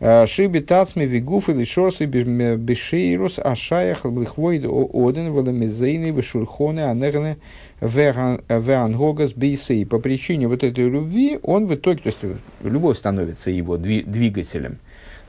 [0.00, 7.36] а, Шиби тацми вигуф или шорсы бешейрус ашаях лихвойд оден валамизейны вешурхоны анерны
[7.82, 9.84] веангогас бейсей.
[9.84, 14.78] По причине вот этой любви он в итоге, то есть любовь становится его двигателем.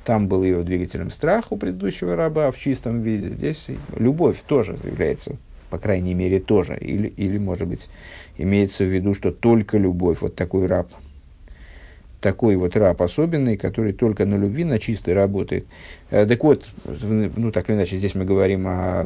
[0.07, 3.29] Там был его двигателем страх у предыдущего раба в чистом виде.
[3.29, 5.35] Здесь любовь тоже является
[5.69, 6.77] по крайней мере, тоже.
[6.77, 7.89] Или, или, может быть,
[8.37, 10.87] имеется в виду, что только любовь, вот такой раб.
[12.21, 15.65] Такой вот раб особенный, который только на любви, на чистой работает.
[16.09, 19.03] Э, так вот, ну так или иначе, здесь мы говорим о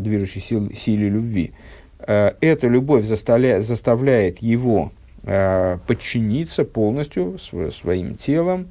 [0.00, 1.52] движущей сил, силе любви.
[2.00, 4.90] Э, эта любовь заставляет, заставляет его
[5.22, 8.66] э, подчиниться полностью своим телом,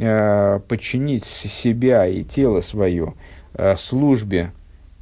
[0.00, 3.14] подчинить себя и тело свое
[3.76, 4.52] службе,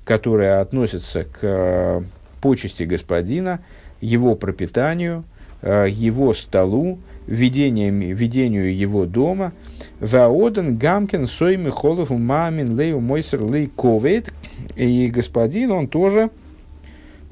[0.05, 2.03] которая относится к
[2.41, 3.61] почести господина,
[4.01, 5.23] его пропитанию,
[5.63, 9.53] его столу, ведению, ведению его дома.
[10.01, 14.33] Ваоден Гамкин Сойми Холов Мамин Лею Мойсер Лей Ковейт.
[14.75, 16.31] И господин, он тоже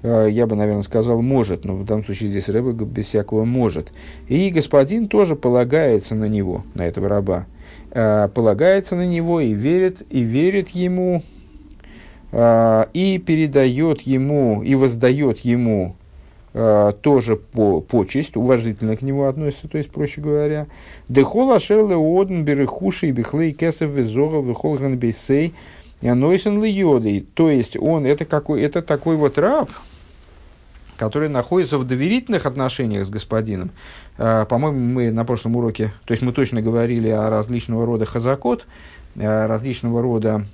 [0.06, 3.92] Э, я бы, наверное, сказал «может», но в данном случае здесь рыба без всякого «может».
[4.28, 7.55] И господин тоже полагается на него, на этого раба, э,
[7.90, 11.22] полагается на него и верит, и верит ему,
[12.32, 15.96] э, и передает ему, и воздает ему
[17.02, 20.68] тоже по, почесть, уважительно к нему относится, то есть, проще говоря.
[21.06, 25.52] Дехола шерле оден берехуши и бихлей кесов визора вихолган бейсей
[26.00, 29.68] нойсен ли То есть, он, это, какой, это такой вот раб,
[30.96, 33.70] который находится в доверительных отношениях с господином.
[34.18, 38.66] А, по-моему, мы на прошлом уроке, то есть мы точно говорили о различного рода хазакот,
[39.14, 40.44] различного рода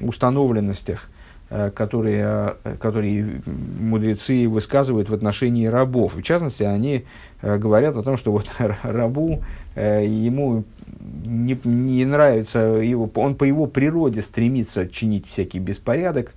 [0.00, 1.08] установленностях,
[1.50, 6.14] а, которые, а, которые мудрецы высказывают в отношении рабов.
[6.16, 7.04] В частности, они
[7.42, 8.50] говорят о том, что вот
[8.82, 9.42] рабу
[9.76, 10.64] ему
[11.24, 16.32] не, не нравится, его, он по его природе стремится чинить всякий беспорядок,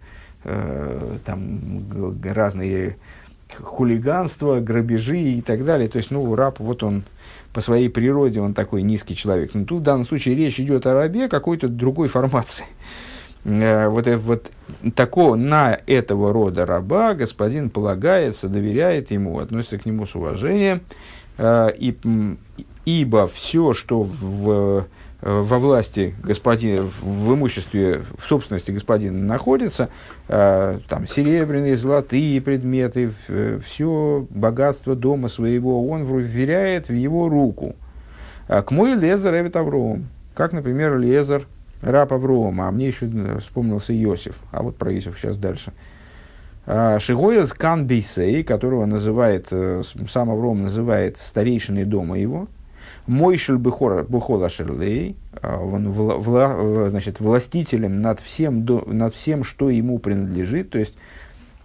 [1.26, 1.84] там
[2.24, 2.98] разные
[3.54, 5.88] хулиганство, грабежи и так далее.
[5.88, 7.04] То есть, ну, раб, вот он
[7.54, 9.54] по своей природе, он такой низкий человек.
[9.54, 12.66] Но тут в данном случае речь идет о рабе какой-то другой формации.
[13.46, 14.52] Э, вот, э, вот
[14.96, 20.82] такого, на этого рода раба господин полагается, доверяет ему, относится к нему с уважением.
[21.38, 21.96] Э, и,
[22.86, 24.86] ибо все, что в
[25.26, 29.90] Э, во власти господина, в имуществе, в собственности господина находится,
[30.28, 37.76] э, там серебряные, золотые предметы, э, все богатство дома своего, он вверяет в его руку.
[38.48, 41.48] А к мой Лезер Эвит Авром, как, например, Лезер,
[41.82, 45.74] раб Аврома, а мне еще вспомнился Иосиф, а вот про Иосиф сейчас дальше.
[46.68, 52.48] А, Шигоя Скан Бейсей, которого называет, сам Авром называет старейшиной дома его,
[53.08, 60.00] Мойшель Бухола Шерлей, а, он вла, вла, значит, властителем над всем, над всем, что ему
[60.00, 60.72] принадлежит.
[60.72, 60.96] То есть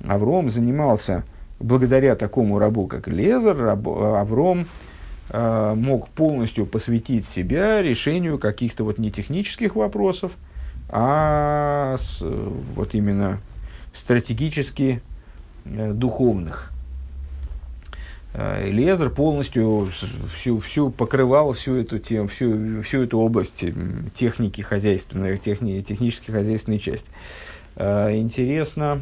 [0.07, 1.25] Авром занимался,
[1.59, 4.67] благодаря такому рабу, как Лезер, раб, Авром
[5.31, 10.33] э, мог полностью посвятить себя решению каких-то вот не технических вопросов,
[10.89, 12.23] а с,
[12.75, 13.39] вот именно
[13.95, 15.01] стратегически
[15.65, 16.73] э, духовных.
[18.33, 19.89] Э, полностью
[20.33, 23.65] всю, всю покрывал всю эту тему, всю, всю эту область
[24.15, 27.11] техники хозяйственной, техни, технической хозяйственной части.
[27.75, 29.01] Э, интересно,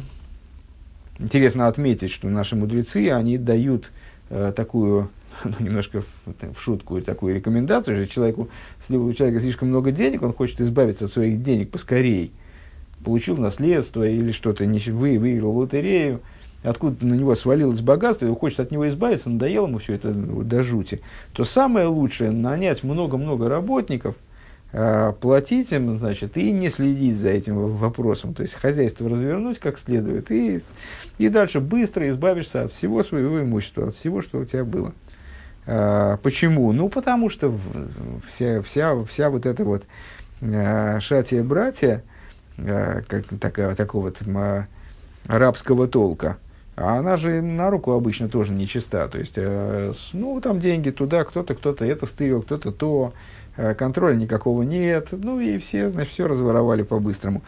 [1.19, 3.91] интересно отметить, что наши мудрецы, они дают
[4.29, 5.09] э, такую,
[5.43, 10.33] ну, немножко в шутку, такую рекомендацию, что человеку, если у человека слишком много денег, он
[10.33, 12.31] хочет избавиться от своих денег поскорей,
[13.03, 16.21] получил наследство или что-то, вы, выиграл лотерею,
[16.63, 20.63] откуда на него свалилось богатство, и хочет от него избавиться, надоело ему все это до
[20.63, 21.01] жути,
[21.33, 24.15] то самое лучшее нанять много-много работников,
[24.71, 28.33] а, платить им, значит, и не следить за этим вопросом.
[28.33, 30.61] То есть хозяйство развернуть как следует, и,
[31.17, 34.93] и дальше быстро избавишься от всего своего имущества, от всего, что у тебя было.
[35.65, 36.71] А, почему?
[36.71, 37.57] Ну, потому что
[38.27, 39.83] вся, вся, вся вот эта вот
[40.41, 42.03] а, шатия-братья,
[42.57, 44.21] как, такая, такого вот
[45.27, 46.37] арабского толка,
[46.79, 49.07] а она же на руку обычно тоже нечиста.
[49.09, 53.13] То есть, э, ну, там деньги туда, кто-то, кто-то это стырил, кто-то то,
[53.57, 55.09] э, контроля никакого нет.
[55.11, 57.41] Ну, и все, значит, все разворовали по-быстрому.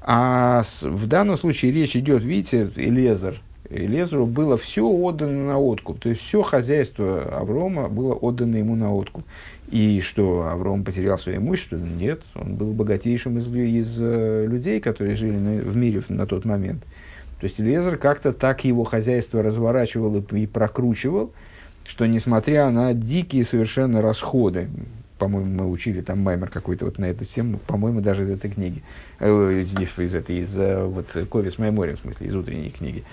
[0.00, 3.40] А в данном случае речь идет, видите, Элезер.
[3.68, 6.00] Элезеру было все отдано на откуп.
[6.00, 9.22] То есть, все хозяйство Аврома было отдано ему на откуп.
[9.70, 11.76] И что, Авром потерял свое имущество?
[11.76, 16.46] Нет, он был богатейшим из, из э, людей, которые жили на, в мире на тот
[16.46, 16.82] момент.
[17.40, 21.32] То есть Лезер как-то так его хозяйство разворачивал и, прокручивал,
[21.84, 24.68] что несмотря на дикие совершенно расходы,
[25.18, 28.82] по-моему, мы учили там маймер какой-то вот на эту тему, по-моему, даже из этой книги,
[29.20, 33.04] э, из этой, из э, вот Ковис Мемориум, в смысле, из утренней книги.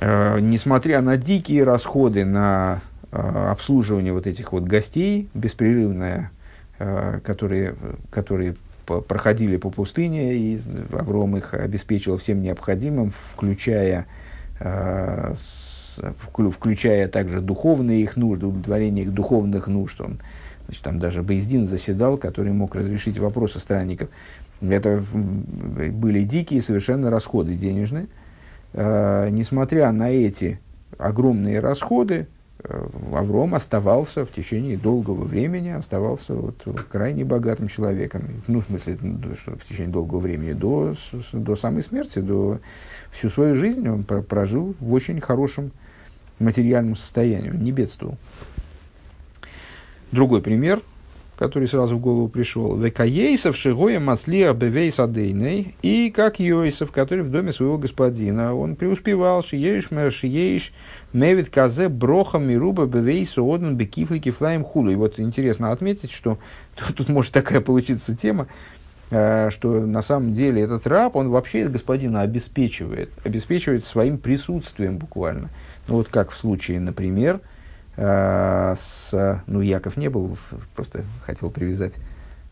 [0.00, 2.80] Э, несмотря на дикие расходы на
[3.10, 6.30] э, обслуживание вот этих вот гостей, беспрерывное,
[6.78, 7.76] э, которые,
[8.10, 8.56] которые
[9.06, 10.60] проходили по пустыне, и
[10.92, 14.06] Авром их обеспечивал всем необходимым, включая
[16.50, 20.00] включая также духовные их нужды, удовлетворение их духовных нужд.
[20.00, 20.20] Он,
[20.66, 24.08] значит, там даже Бейздин заседал, который мог разрешить вопросы странников.
[24.60, 28.06] Это были дикие совершенно расходы денежные.
[28.72, 30.60] Несмотря на эти
[30.98, 32.37] огромные расходы, Э,
[33.12, 38.24] Авром оставался в течение долгого времени, оставался вот крайне богатым человеком.
[38.48, 38.98] Ну, в смысле,
[39.40, 40.94] что в течение долгого времени, до,
[41.32, 42.58] до самой смерти, до
[43.12, 45.70] всю свою жизнь он прожил в очень хорошем
[46.40, 48.16] материальном состоянии, не бедствовал.
[50.10, 50.82] Другой пример–
[51.38, 52.76] который сразу в голову пришел.
[52.76, 55.76] Векаейсов шигоя маслия бевейс адейной.
[55.82, 60.72] И как Йосиф, который в доме своего господина, он преуспевал, шиеиш шиеиш
[61.12, 64.90] мевит казе броха мируба бевейс одн бекифли кифлаем хулу.
[64.90, 66.38] И вот интересно отметить, что
[66.96, 68.48] тут, может такая получиться тема,
[69.10, 75.50] э, что на самом деле этот раб, он вообще господина обеспечивает, обеспечивает своим присутствием буквально.
[75.86, 77.40] Ну вот как в случае, например,
[77.98, 80.38] с, ну, Яков не был,
[80.76, 81.98] просто хотел привязать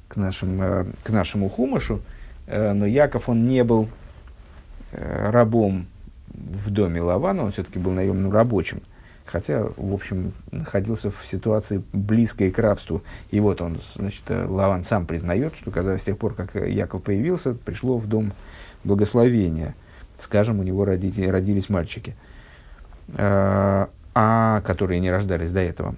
[0.09, 2.01] к, нашим, э, к нашему хумашу,
[2.49, 3.89] э, но Яков, он не был
[4.93, 5.87] рабом
[6.29, 8.83] в доме Лавана, он все-таки был наемным рабочим,
[9.25, 13.03] хотя, в общем, находился в ситуации близкой к рабству.
[13.31, 17.55] И вот он, значит, Лаван сам признает, что когда с тех пор, как Яков появился,
[17.55, 18.33] пришло в дом
[18.85, 19.75] благословения.
[20.19, 22.17] Скажем, у него родители, родились мальчики
[24.77, 25.95] которые не рождались до этого.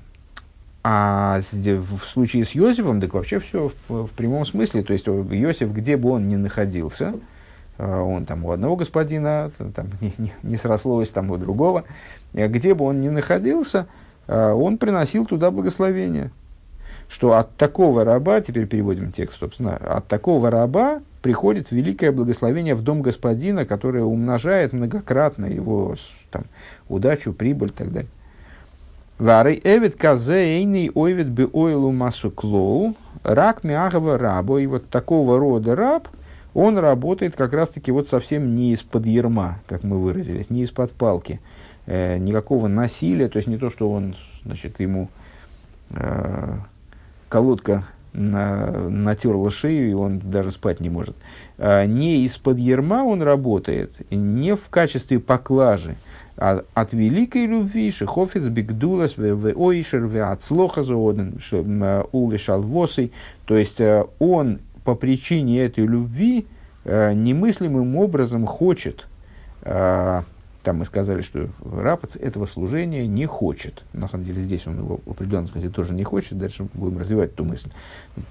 [0.84, 4.84] А в случае с Йосифом, так вообще все в, в прямом смысле.
[4.84, 7.14] То есть Йосиф, где бы он ни находился,
[7.76, 11.82] а, он там у одного господина, там не, не, не срослось там у другого,
[12.32, 13.88] где бы он ни находился,
[14.28, 16.30] он приносил туда благословение.
[17.08, 22.82] Что от такого раба, теперь переводим текст, собственно, от такого раба приходит великое благословение в
[22.82, 25.96] дом господина, которое умножает многократно его
[26.30, 26.44] там,
[26.88, 28.10] удачу, прибыль и так далее.
[29.18, 32.94] Вары эвид казе эйный ойвид бы ойлу массу клоу,
[33.24, 34.60] рак мягого раба.
[34.60, 36.08] И вот такого рода раб,
[36.54, 41.40] он работает как раз-таки вот совсем не из-под ерма, как мы выразились, не из-под палки.
[41.86, 44.14] Э, никакого насилия, то есть не то, что он,
[44.44, 45.08] значит, ему
[45.90, 46.56] э,
[47.28, 51.16] колодка на, натерла шею, и он даже спать не может.
[51.56, 55.96] А не из-под ерма он работает, не в качестве поклажи,
[56.38, 61.38] от великой любви шехофец бигдулас в ойшер в ацлоха зооден
[62.12, 63.12] увешал восой.
[63.44, 66.46] То есть э, он по причине этой любви
[66.84, 69.08] э, немыслимым образом хочет
[69.62, 70.22] э,
[70.68, 73.84] там мы сказали, что раб этого служения не хочет.
[73.94, 76.36] На самом деле здесь он его в определенном смысле тоже не хочет.
[76.36, 77.70] Дальше будем развивать эту мысль.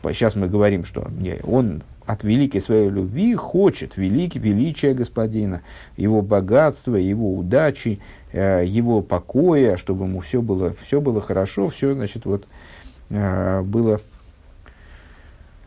[0.04, 1.10] Сейчас мы говорим, что
[1.44, 5.62] он от великой своей любви хочет великий, величия господина,
[5.98, 8.00] его богатства, его удачи,
[8.32, 12.48] э, его покоя, чтобы ему все было, все было хорошо, все, значит, вот,
[13.10, 14.00] э, было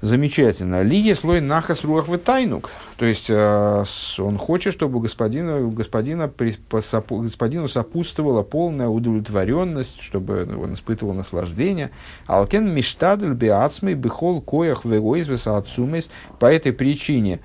[0.02, 0.82] Замечательно.
[0.82, 2.70] Лия слой нахас руах тайнук.
[2.96, 3.84] То есть э,
[4.18, 11.90] он хочет, чтобы у господина, господину сопутствовала полная удовлетворенность, чтобы он испытывал наслаждение.
[12.26, 16.10] Алкен миштадль биацмей бихол коях вегойзвеса отсумес.
[16.38, 17.40] По этой причине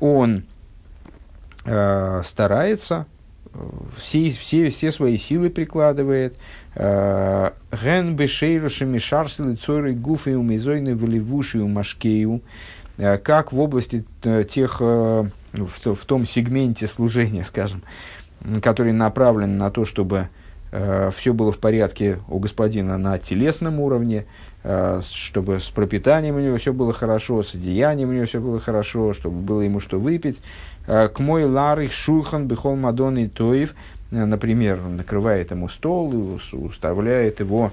[0.00, 0.44] он
[1.66, 3.06] э, старается,
[3.96, 6.36] все, все, все свои силы прикладывает,
[6.74, 12.42] Ген бешейруша мишарсилы цоры гуфы умизойны в левуши машкею,
[12.96, 14.04] как в области
[14.50, 17.82] тех, в, в том сегменте служения, скажем,
[18.62, 24.26] который направлен на то, чтобы э, все было в порядке у господина на телесном уровне,
[24.64, 28.60] э, чтобы с пропитанием у него все было хорошо, с одеянием у него все было
[28.60, 30.42] хорошо, чтобы было ему что выпить.
[30.86, 33.74] Э, к мой ларих шулхан бихол мадон и тоев,
[34.10, 37.72] Э, например, накрывает ему стол и уставляет его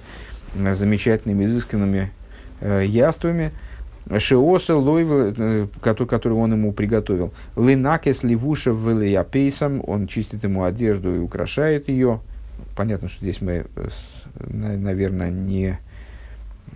[0.56, 2.12] э, замечательными изысканными
[2.62, 3.52] э, яствами,
[4.20, 7.34] Шиоса лой, который, он ему приготовил.
[7.56, 8.94] Линакес ливуша в
[9.88, 12.20] он чистит ему одежду и украшает ее.
[12.76, 13.66] Понятно, что здесь мы,
[14.36, 15.80] наверное, не,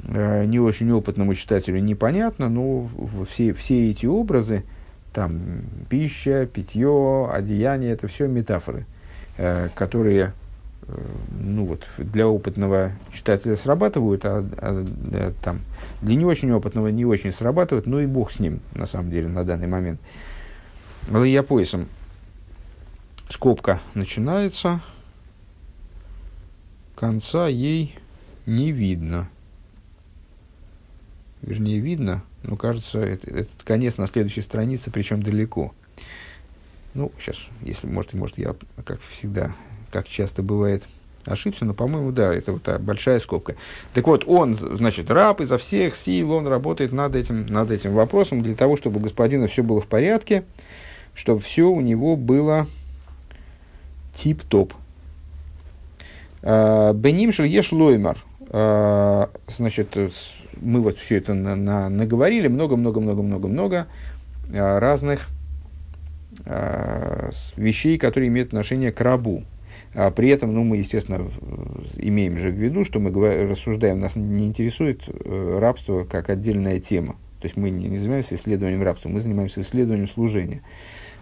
[0.04, 2.90] не очень опытному читателю непонятно, но
[3.30, 4.64] все, все эти образы,
[5.14, 8.86] там пища, питье, одеяние, это все метафоры–
[9.42, 10.34] Э, которые
[10.82, 10.98] э,
[11.40, 15.62] ну вот, для опытного читателя срабатывают, а, а, а там,
[16.02, 19.30] для не очень опытного не очень срабатывают, ну и бог с ним, на самом деле,
[19.30, 20.02] на данный момент.
[21.10, 21.88] Лая поясом.
[23.30, 24.82] Скобка начинается,
[27.00, 27.96] конца ей
[28.46, 29.30] не видно.
[31.42, 35.74] Вернее, видно, но кажется, это, этот конец на следующей странице, причем далеко.
[36.94, 39.56] ну, сейчас, если, может, может, я, как всегда,
[39.92, 40.84] как часто бывает,
[41.24, 43.56] ошибся, но, по-моему, да, это вот та большая скобка.
[43.94, 48.42] Так вот, он, значит, раб изо всех сил, он работает над этим, над этим вопросом
[48.42, 50.44] для того, чтобы у господина все было в порядке,
[51.14, 52.68] чтобы все у него было
[54.16, 54.74] тип-топ.
[56.42, 58.18] А, Беним еш лоймар.
[58.50, 59.96] А, значит,
[60.62, 63.88] мы вот все это на, на, наговорили, много-много-много-много-много
[64.54, 65.28] а, разных
[67.58, 69.44] вещей, которые имеют отношение к рабу.
[69.94, 71.30] А при этом, ну, мы, естественно,
[71.98, 73.12] имеем же в виду, что мы
[73.48, 77.16] рассуждаем, нас не интересует э, рабство как отдельная тема.
[77.40, 80.62] То есть мы не, не занимаемся исследованием рабства, мы занимаемся исследованием служения.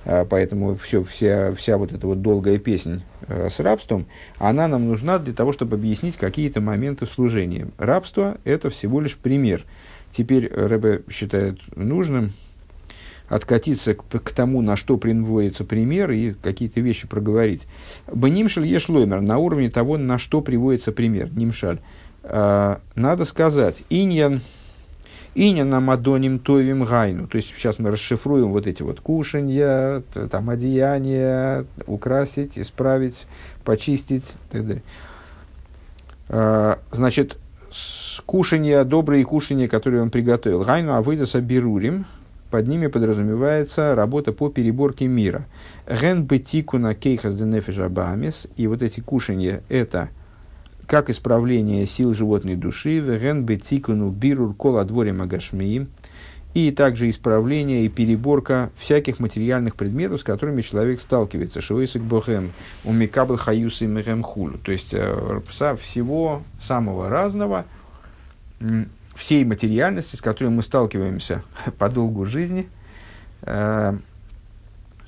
[0.10, 4.06] А, поэтому все, вся, вся вот эта вот долгая песня э, с рабством,
[4.38, 7.68] она нам нужна для того, чтобы объяснить какие-то моменты служения.
[7.78, 9.66] Рабство– это всего лишь пример.
[10.14, 12.32] Теперь Рэбе считает нужным
[13.28, 17.68] откатиться к, к тому, на что приводится пример, и какие-то вещи проговорить.
[18.10, 21.80] Бенимшаль ешлоймер, на уровне того, на что приводится пример, нимшаль.
[22.24, 24.40] А, надо сказать, иньян,
[25.38, 27.28] иньян на мадоним товим гайну.
[27.28, 33.28] То есть, сейчас мы расшифруем вот эти вот кушанья, там, одеяния, украсить, исправить,
[33.64, 34.84] почистить и так далее.
[36.30, 37.38] А, значит,
[38.26, 40.64] кушанья, добрые кушанья, которые он приготовил.
[40.64, 42.06] Гайну авыдаса берурим,
[42.50, 45.46] под ними подразумевается работа по переборке мира.
[45.88, 47.78] Ген бетику на кейхас денефиш
[48.56, 50.10] И вот эти кушанья– это
[50.88, 53.00] как исправление сил животной души.
[53.00, 55.88] Ген бетикуну бирур кола дворе магашмии.
[56.54, 61.62] И также исправление и переборка всяких материальных предметов, с которыми человек сталкивается.
[61.62, 62.52] Шивойсик бохем,
[62.84, 64.58] умикабл хаюс и хулу.
[64.58, 65.42] То есть, э,
[65.76, 67.66] всего самого разного–
[69.18, 71.44] всей материальности, с которой мы сталкиваемся
[71.78, 72.70] по долгу жизни,
[73.42, 73.98] э,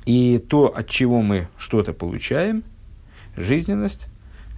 [0.05, 2.63] и то, от чего мы что-то получаем,
[3.36, 4.07] жизненность,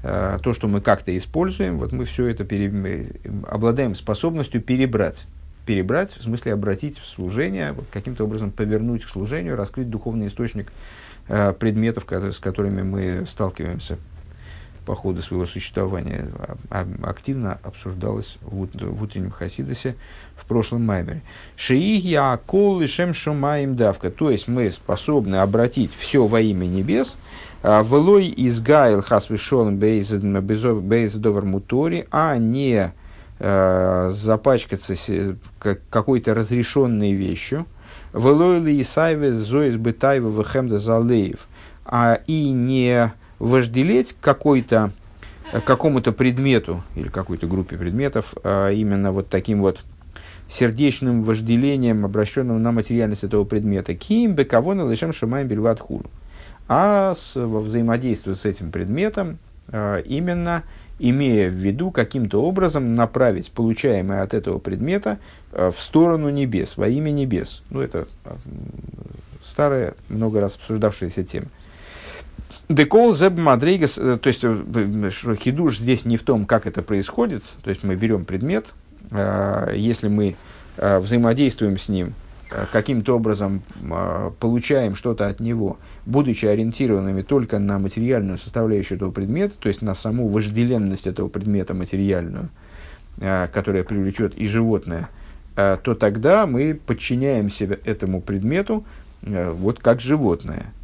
[0.02, 3.08] то, что мы как-то используем, вот мы все это пере,
[3.48, 5.28] обладаем способностью перебрать.
[5.66, 10.72] Перебрать, в смысле обратить в служение, вот каким-то образом повернуть к служению, раскрыть духовный источник
[11.28, 13.98] э, предметов, с которыми мы сталкиваемся
[14.86, 18.62] по ходу своего существования а, а, активно обсуждалось в,
[19.02, 19.96] утреннем Хасидосе
[20.36, 21.22] в прошлом Маймере.
[21.56, 24.10] Шиихья кол и шем шумаем давка.
[24.10, 27.18] То есть мы способны обратить все во имя небес.
[27.64, 32.94] А, Влой из гайл хасвишон бейзедовар мутори, а не
[33.40, 34.94] запачкаться
[35.90, 37.66] какой-то разрешенной вещью.
[38.14, 41.48] Влой ли исайве зоис бытайва вехемда залеев.
[41.84, 43.12] А и не
[43.42, 44.92] вожделеть какой-то,
[45.52, 49.84] э, какому-то предмету или какой-то группе предметов а именно вот таким вот
[50.48, 53.96] сердечным вожделением, обращенным на материальность этого предмета.
[53.96, 56.06] Ким бекавона лишем шамаем бельват хулу.
[56.68, 59.40] А с, во взаимодействию с этим предметом
[59.70, 60.64] а, именно
[61.00, 65.18] имея в виду каким-то образом направить получаемое от этого предмета
[65.52, 67.64] в сторону небес, во имя небес.
[67.72, 68.08] Ну, это
[69.42, 71.48] старая, много раз обсуждавшаяся тема.
[72.74, 77.44] Декол зеб мадригас, э, то есть э, хидуш здесь не в том, как это происходит,
[77.64, 78.74] то есть мы берем предмет,
[79.12, 80.36] э, если мы
[80.78, 82.14] взаимодействуем с ним,
[82.72, 83.62] каким-то образом
[84.40, 89.96] получаем что-то от него, будучи ориентированными только на материальную составляющую этого предмета, то есть на
[89.96, 92.50] саму вожделенность этого предмета материальную,
[93.20, 95.10] которая привлечет и животное,
[95.56, 98.86] то тогда мы подчиняем себя этому предмету
[99.22, 100.74] вот как животное–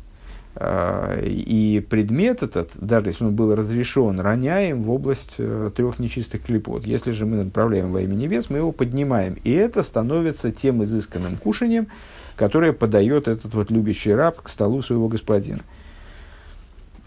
[0.60, 6.86] и предмет этот, даже если он был разрешен, роняем в область э, трех нечистых клепот.
[6.86, 9.38] Если же мы направляем во имя небес, мы его поднимаем.
[9.44, 11.88] И это становится тем изысканным кушанием,
[12.36, 15.62] которое подает этот вот любящий раб к столу своего господина.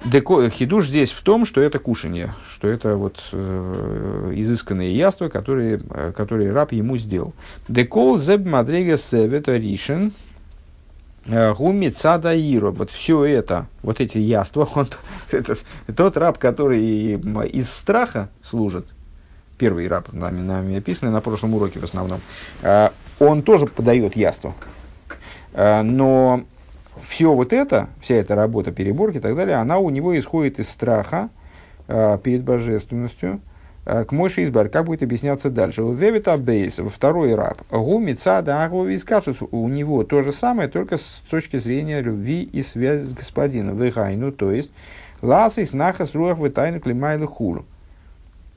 [0.04, 5.80] Деко, хидуш здесь в том, что это кушанье, что это вот э, изысканные яства, которые,
[5.90, 7.34] э, которые раб ему сделал.
[7.68, 10.12] Декол зеб мадрега севета ришен–
[11.26, 14.88] Гуми цадаиро, вот все это, вот эти яства, он,
[15.30, 15.64] этот,
[15.94, 17.14] тот раб, который
[17.48, 18.86] из страха служит,
[19.58, 22.20] первый раб, нами, нами описанный на прошлом уроке в основном,
[22.62, 24.54] э, он тоже подает яство.
[25.52, 26.44] Э, но
[27.02, 30.68] все вот это, вся эта работа переборки и так далее, она у него исходит из
[30.68, 31.28] страха
[32.22, 33.49] перед божественностью, Э,
[33.90, 35.82] к Мойше Избар, как будет объясняться дальше.
[35.82, 41.22] У Вевита Бейс, второй раб, Гумица да Агувискашус, у него то же самое, только с
[41.28, 43.76] точки зрения любви и связи с господином.
[43.76, 44.70] Вехайну, то есть,
[45.22, 47.64] ласы снахас руах вытайну климайлы хулу.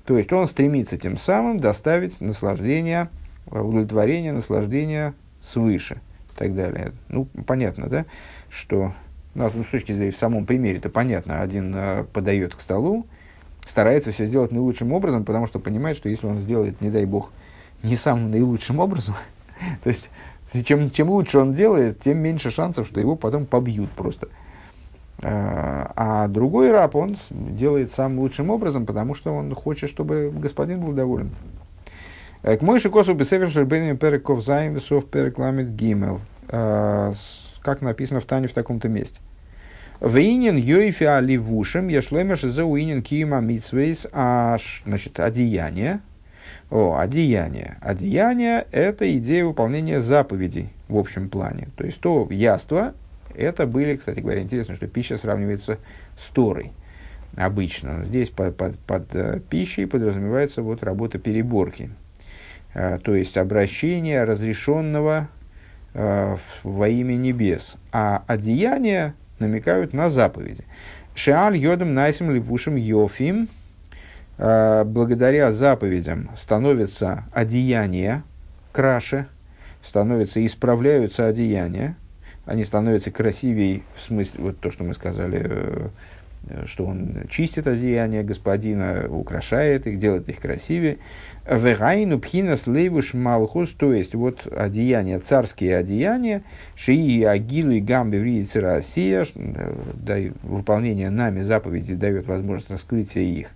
[0.05, 3.09] То есть, он стремится тем самым доставить наслаждение,
[3.47, 6.01] удовлетворение, наслаждение свыше
[6.36, 6.91] и так далее.
[7.09, 8.05] Ну, понятно, да,
[8.49, 8.93] что
[9.36, 11.41] Ну, с точки зрения, в самом примере это понятно.
[11.41, 13.07] Один э, подает к столу,
[13.66, 17.32] старается все сделать наилучшим образом, потому что понимает, что если он сделает, не дай бог,
[17.82, 19.16] не самым наилучшим образом,
[19.84, 20.09] то есть
[20.66, 24.28] чем, чем лучше он делает, тем меньше шансов, что его потом побьют просто.
[25.22, 30.82] Э, а другой раб, он делает самым лучшим образом, потому что он хочет, чтобы господин
[30.82, 31.32] был доволен.
[32.41, 33.49] К мойши косу бесевер
[33.95, 36.20] переков займ перекламит гимел.
[36.49, 37.14] Э,
[37.61, 39.20] как написано в Тане в таком-то месте.
[40.04, 46.01] Вейнин йойфи аливушем яшлемеш за уинин кима митсвейс, а, значит, одеяние.
[46.70, 47.78] О, одеяние.
[47.80, 51.70] Одеяние– это идея выполнения заповедей в общем плане.
[51.78, 52.93] То есть, то яство,
[53.34, 55.78] это были, кстати говоря, интересно, что пища сравнивается
[56.18, 56.74] с Торой
[57.38, 58.04] обычно.
[58.04, 61.91] Здесь под, под, под э, пищей подразумевается вот работа переборки.
[62.74, 65.30] А, то есть обращение разрешенного
[65.93, 67.78] а, во имя небес.
[67.93, 70.64] А одеяния намекают на заповеди.
[71.16, 73.48] Шеаль йодом найсим липушим йофим.
[74.38, 78.24] А, благодаря заповедям становятся одеяния
[78.72, 79.28] краше,
[79.84, 81.96] становятся, исправляются одеяния,
[82.46, 85.88] они становятся красивее, в смысле, вот то, что мы сказали, э,
[86.66, 90.98] что он чистит одеяния господина, украшает их, делает их красивее.
[91.50, 96.44] Вегайну пхинас лейвуш малхус, то есть вот одеяния, царские одеяния,
[96.76, 99.26] шии агилу и гамби в Россия,
[100.44, 103.50] выполнение нами заповеди дает возможность раскрытия их,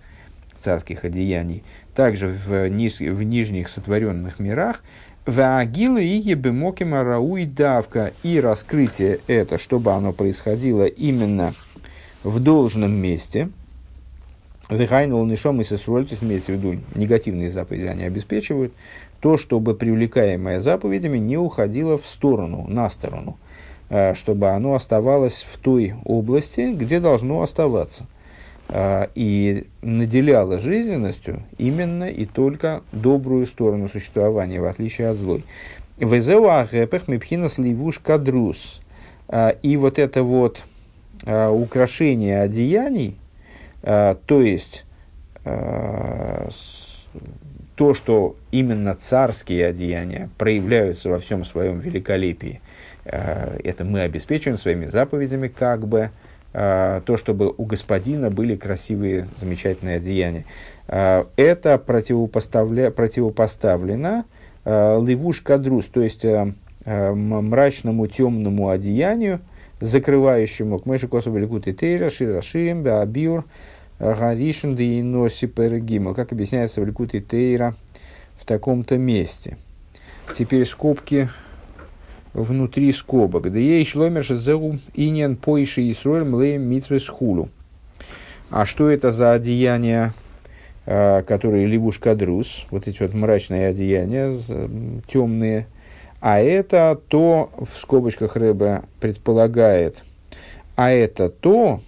[0.60, 1.62] царских одеяний,
[1.94, 4.82] также в, низ, в нижних сотворенных мирах,
[5.24, 11.52] в агилу и ебемокима рауи давка, и раскрытие это, чтобы оно происходило именно
[12.28, 13.50] в должном месте–
[14.70, 15.88] Вихайнул нишом и есть
[16.22, 18.74] имеется в виду негативные заповеди, они обеспечивают
[19.20, 23.38] то, чтобы привлекаемое заповедями не уходило в сторону, на сторону,
[23.88, 28.06] э, чтобы оно оставалось в той области, где должно оставаться,
[28.68, 35.46] э, и наделяло жизненностью именно и только добрую сторону существования, в отличие от злой.
[35.96, 38.82] Везеу агепех мипхинас ливуш кадрус.
[39.28, 40.62] Э, и вот это вот
[41.26, 43.18] украшение одеяний–
[43.82, 44.84] а, то есть,
[45.44, 46.48] а,
[47.76, 52.60] то, что именно царские одеяния проявляются во всем своем великолепии,
[53.04, 56.10] это мы обеспечиваем своими заповедями, как бы
[56.52, 60.44] то, чтобы у господина были красивые, замечательные одеяния.
[60.86, 64.24] Это противопоставля, противопоставлено
[64.66, 66.26] левуш кадрус, то есть
[66.84, 69.40] мрачному темному одеянию,
[69.80, 73.44] закрывающему к мыши косу и тейра, шира ширим, беабиур,
[73.98, 77.74] гаришин да и носи перегима, как объясняется в и тейра
[78.36, 79.56] в таком-то месте.
[80.36, 81.28] Теперь скобки
[82.34, 83.50] внутри скобок.
[83.50, 87.48] Да ей шломер шезеу иньян поиши Исруэль млеем митсвес хулу.
[88.50, 90.14] А что это за одеяния,
[90.86, 94.34] а, которые либуш кадрус, вот эти вот мрачные одеяния,
[95.06, 95.66] темные,
[96.20, 100.02] а это то, в скобочках Рэбе предполагает,
[100.76, 101.80] а это то,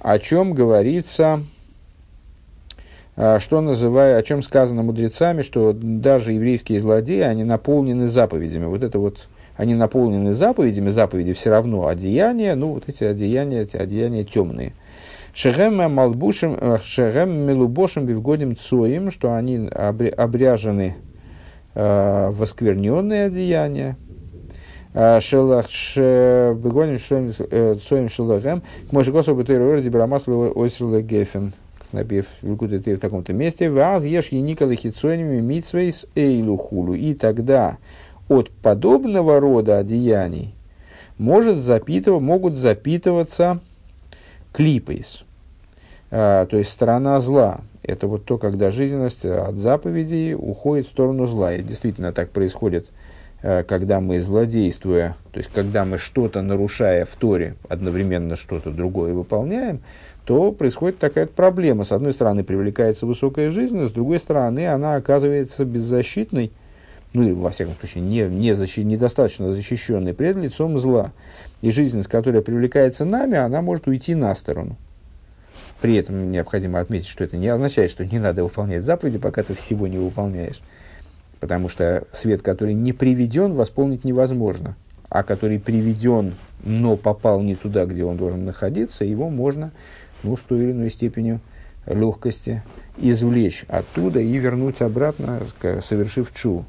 [0.00, 1.42] о чем говорится,
[3.16, 8.66] а, что называя, о чем сказано мудрецами, что даже еврейские злодеи, они наполнены заповедями.
[8.66, 13.76] Вот это вот, они наполнены заповедями, заповеди все равно одеяния, ну вот эти одеяния, эти
[13.76, 14.72] одеяния темные.
[15.34, 20.96] Шехем малбушем, э, шехем мелубошем бивгодим цоим, что они обряжены
[21.74, 23.96] э, воскверненные одеяния.
[24.94, 25.66] Э, шелах
[25.96, 31.52] бегоним цоим шелахем, к мой госу бутейр дибрамасло ойсрла гефен.
[32.42, 33.70] Лукуты ты в таком-то месте.
[33.70, 36.94] Ваз ешь еникалы хитсонями митсвейс эйлухулу.
[36.94, 37.76] И тогда
[38.28, 40.54] от подобного рода одеяний
[41.18, 43.60] может запитывать, могут запитываться
[44.52, 45.24] клипейс,
[46.10, 47.60] то есть сторона зла.
[47.82, 51.54] Это вот то, когда жизненность от заповедей уходит в сторону зла.
[51.54, 52.88] И действительно так происходит,
[53.42, 59.12] а, когда мы злодействуя, то есть когда мы что-то нарушая в Торе, одновременно что-то другое
[59.12, 59.80] выполняем,
[60.24, 61.82] то происходит такая проблема.
[61.82, 66.52] С одной стороны, привлекается высокая жизнь, с другой стороны, она оказывается беззащитной,
[67.12, 71.12] ну во всяком случае, не, не защи, недостаточно защищенной пред лицом зла.
[71.62, 74.76] И жизненность, которая привлекается нами, она может уйти на сторону.
[75.82, 79.54] При этом необходимо отметить, что это не означает, что не надо выполнять заповеди, пока ты
[79.54, 80.62] всего не выполняешь.
[81.40, 84.76] Потому что свет, который не приведен, восполнить невозможно.
[85.08, 89.72] А который приведен, но попал не туда, где он должен находиться, его можно
[90.22, 91.40] ну, с той или иной степенью
[91.86, 92.62] легкости
[92.96, 95.40] извлечь оттуда и вернуть обратно,
[95.82, 96.64] совершив чу.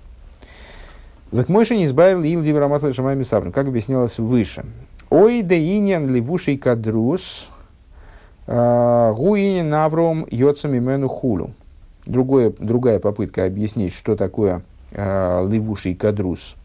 [1.30, 4.66] Так мой не избавил Ил Дибрамасла Шамами Саврин, как объяснялось выше.
[5.12, 7.52] Ой, да иньян ливуший кадрус,
[8.46, 11.52] гуинин авром йоцам имену хулу.
[12.06, 16.58] Другое, другая попытка объяснить, что такое э, ливуший кадрус,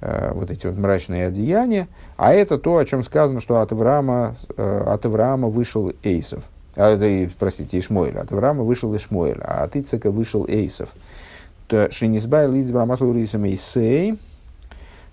[0.00, 4.34] э, вот эти вот мрачные одеяния, а это то, о чем сказано, что от Авраама,
[4.56, 6.42] э, от Авраама вышел Эйсов.
[6.74, 8.18] А, это, простите, Ишмоэль.
[8.18, 10.88] От Авраама вышел Ишмоэль, а от Ицека вышел Эйсов.
[11.68, 14.18] То Шинисбай Лидз Брамасл Рисам Эйсей,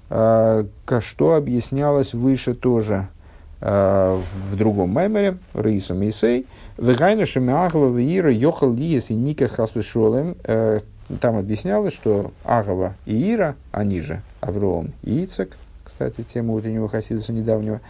[0.10, 0.64] э,
[1.00, 3.21] что объяснялось выше тоже– Э,
[3.62, 6.48] в другом маймере, Рейса Мейсей,
[6.78, 10.80] Вегайна Шемиагова Виира Йохал Лиес и Ника Хасвешолем, э,
[11.20, 17.34] там объяснялось, что Агава и Ира, они же Авром и Ицек, кстати, тема утреннего хасидуса
[17.34, 17.82] недавнего,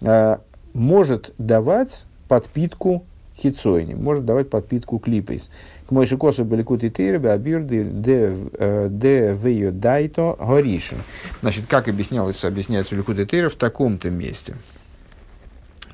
[0.00, 0.38] э,
[0.74, 3.04] может давать подпитку
[3.36, 5.50] хитсойни, может давать подпитку клипейс.
[5.86, 10.98] К мойши косу баликут и тырбе абирды де вейо дайто горишин.
[11.42, 14.56] Значит, как объяснялось, объясняется в Ликут и в таком-то месте–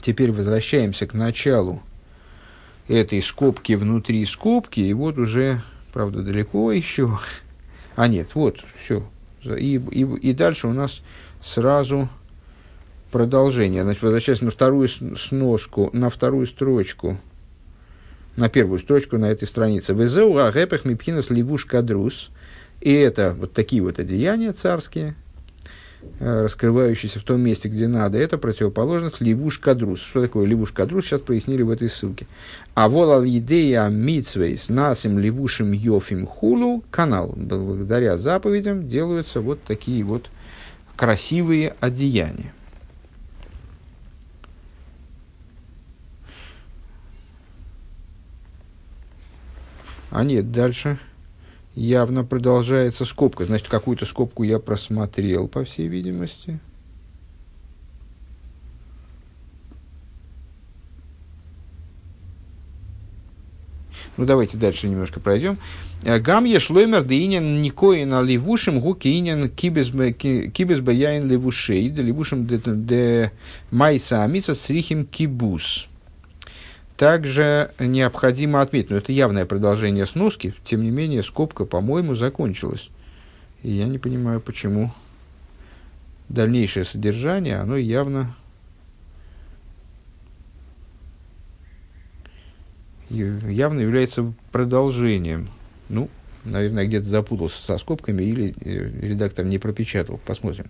[0.02, 1.80] Теперь возвращаемся к началу
[2.88, 7.18] этой скобки внутри скобки, и вот уже, правда, далеко еще.
[7.94, 9.04] А нет, вот, все.
[9.44, 11.02] И, и, и дальше у нас
[11.40, 12.08] сразу
[13.12, 13.84] продолжение.
[13.84, 17.18] Значит, возвращаясь на вторую сноску, на вторую строчку,
[18.34, 19.94] на первую строчку на этой странице.
[19.94, 22.30] Везеу агепех мипхинас ливуш кадрус.
[22.80, 25.14] И это вот такие вот одеяния царские,
[26.20, 30.00] раскрывающийся в том месте, где надо, это противоположность ливуш кадрус.
[30.00, 32.26] Что такое ливуш кадрус, сейчас прояснили в этой ссылке.
[32.74, 37.32] А волал идея митсвейс насим ливушим йофим хулу канал.
[37.36, 40.30] Благодаря заповедям делаются вот такие вот
[40.96, 42.52] красивые одеяния.
[50.10, 50.98] А нет, дальше
[51.74, 53.44] явно продолжается скобка.
[53.44, 56.60] Значит, какую-то скобку я просмотрел, по всей видимости.
[64.18, 65.56] Ну, давайте дальше немножко пройдем.
[66.02, 69.88] Э, гам ешлоймер деинен никоин аливушим гу кейнен кибес
[70.80, 73.32] баяин левушей, де левушим де
[73.70, 75.88] майса амица срихим кибус.
[76.96, 82.90] Также необходимо отметить, но это явное продолжение сноски, тем не менее, скобка, по-моему, закончилась.
[83.62, 84.92] И я не понимаю, почему
[86.28, 88.34] дальнейшее содержание, оно явно
[93.12, 95.50] явно является продолжением.
[95.88, 96.08] Ну,
[96.44, 100.18] наверное, где-то запутался со скобками или э, редактор не пропечатал.
[100.24, 100.66] Посмотрим.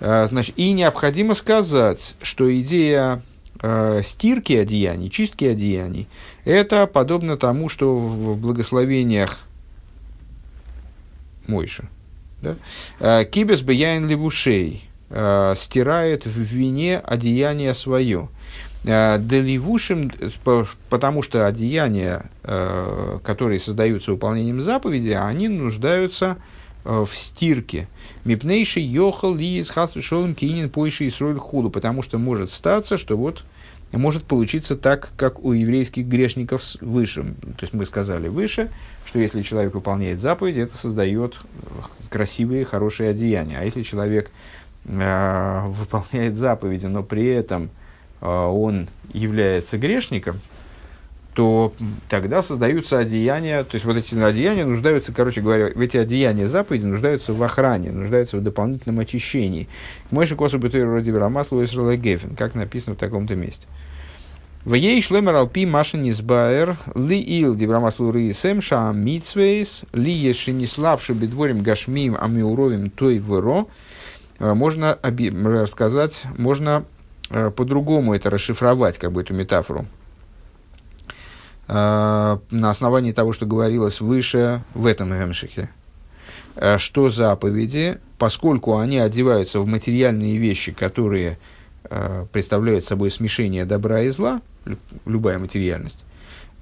[0.00, 3.22] А, значит, и необходимо сказать, что идея
[3.60, 6.06] э, стирки одеяний, чистки одеяний,
[6.44, 9.40] это подобно тому, что в, благословениях
[11.46, 11.84] Мойша.
[12.42, 12.56] Да?
[13.00, 18.28] Э, Кибес бияин левушей э, стирает в вине одеяние свое.
[18.82, 20.10] Деливушим,
[20.88, 26.38] потому что одеяния, которые создаются выполнением заповеди, они нуждаются
[27.14, 27.88] стирке.
[28.24, 33.44] Мипнейший йохал ли из хасвишолым кинин пойший и худу, потому что может статься, что вот
[33.98, 37.34] может получиться так, как у еврейских грешников выше.
[37.56, 38.70] То есть мы сказали выше,
[39.04, 41.36] что если человек выполняет заповеди, это создает
[42.08, 43.58] красивые, хорошие одеяния.
[43.58, 44.30] А если человек
[44.84, 47.70] э, выполняет заповеди, но при этом
[48.20, 50.40] э, он является грешником,
[51.34, 51.72] то
[52.08, 57.32] тогда создаются одеяния, то есть вот эти одеяния нуждаются, короче говоря, эти одеяния заповеди нуждаются
[57.32, 59.68] в охране, нуждаются в дополнительном очищении.
[60.10, 63.66] Мой же косу бытует вроде Рамаслу и Гефен, как написано в таком-то месте.
[64.64, 70.66] В ей шлемер алпи машин избаер ли ил диврамаслу рисем ша митсвейс ли еши не
[70.66, 73.68] слабшу бедворим гашмим амиуровим той вро.
[74.38, 76.84] Э, можно рассказать, можно
[77.30, 79.86] э, по-другому это расшифровать, как бы эту метафору.
[81.72, 85.70] Э, на основании того, что говорилось выше в этом Гемшихе.
[86.78, 91.38] Что заповеди, поскольку они одеваются в материальные вещи, которые
[92.32, 94.40] представляют собой смешение добра и зла,
[95.06, 96.04] любая материальность,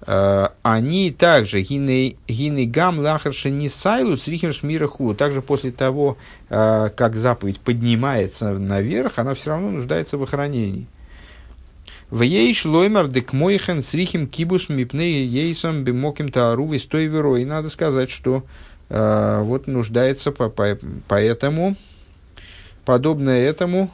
[0.07, 5.15] они также гины гам лахарша не сайлу срихим шмира хулу.
[5.15, 10.87] Также после того, как заповедь поднимается наверх, она все равно нуждается в охранении.
[12.11, 17.45] В ей дек мойхен срихим кибус мипне ейсом бимоким таару стой верой.
[17.45, 18.45] Надо сказать, что
[18.89, 21.77] э, вот нуждается по, по, поэтому,
[22.87, 23.91] подобно этому,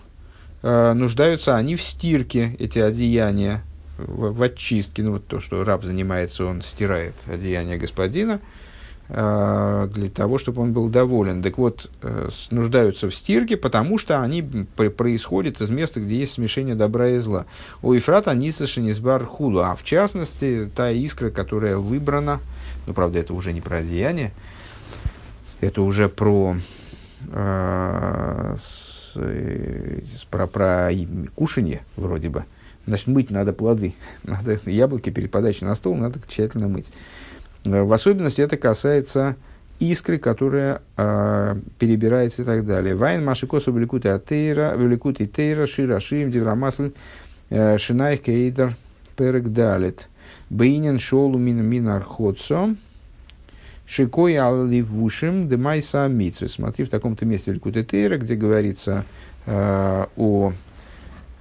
[0.63, 3.65] э, нуждаются они в стирке, эти одеяния,
[3.99, 8.64] в, в очистке, ну вот то, что раб занимается, он стирает одеяние господина, э,
[9.09, 11.43] для того, чтобы он был доволен.
[11.43, 16.75] Так вот, э, нуждаются в стирке, потому что они происходят из места, где есть смешение
[16.75, 17.45] добра и зла.
[17.83, 22.41] У Ефрата Ниса Шенисбар Хулу, а в частности, та искра, которая выбрана,
[22.87, 24.33] ну, правда, это уже не про одеяние,
[25.61, 26.57] это уже про,
[27.31, 30.01] э, с, э,
[30.31, 30.91] про, про
[31.35, 32.45] кушанье, вроде бы.
[32.87, 33.95] Значит, мыть надо плоды.
[34.25, 36.93] Надо яблоки перед подачей на стол надо тщательно мыть.
[37.65, 39.37] Э, в особенности это касается
[39.79, 42.95] искры, которая э, перебирается и так далее.
[42.95, 46.93] Вайн машикосу великуты атеира, великуты тейра, шира шим, диврамасль,
[47.51, 48.77] э, шинай кейдер,
[49.17, 50.09] перек далит.
[50.51, 52.75] Бейнин шолу мин мин арходцо,
[53.87, 56.49] шикой аливушим демайса митсвы.
[56.49, 59.05] Смотри, в таком-то месте великуты тейра, где говорится
[59.47, 60.53] э, о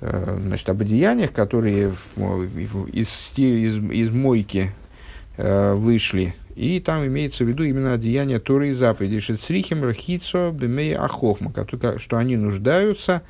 [0.02, 1.94] э, значит, об одеяниях, которые
[2.92, 4.72] из, из, из мойки
[5.38, 6.36] вышли.
[6.56, 9.20] И там имеется в виду именно одеяние Торы и заповеди.
[9.20, 11.52] Шецрихим рахицо бемей ахохма,
[11.98, 13.24] что они нуждаются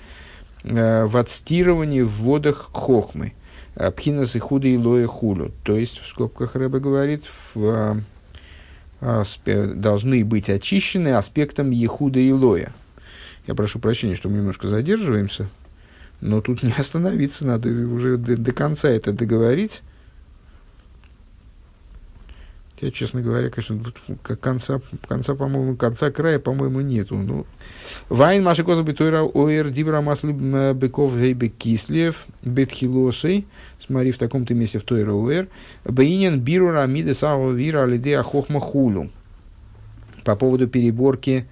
[0.64, 3.34] э, в отстирывании в водах хохмы.
[3.76, 5.52] Э, Пхинас и худа и лоя хулю.
[5.64, 7.24] То есть, в скобках Рэба говорит,
[7.54, 8.02] в,
[9.00, 12.72] должны быть очищены аспектом Ехуда и Лоя.
[13.48, 15.50] Я прошу прощения, что мы немножко задерживаемся,
[16.22, 19.82] но тут не остановиться, надо уже до, до конца это договорить.
[22.84, 23.80] Я, честно говоря, конечно,
[24.42, 27.16] конца, конца по-моему, конца края, по-моему, нету.
[27.16, 27.46] Ну,
[28.10, 30.34] Вайн Маша Коза Битуира Оэр Дибра Масли
[30.74, 33.48] Быков Вейбе Кислев Бетхилосой.
[33.80, 35.48] Смотри, в таком-то месте в Тойра Оэр.
[35.86, 39.10] Бейнин Биру Рамиды Сава Вира Алидея Хохма Хулу.
[40.26, 41.48] По поводу переборки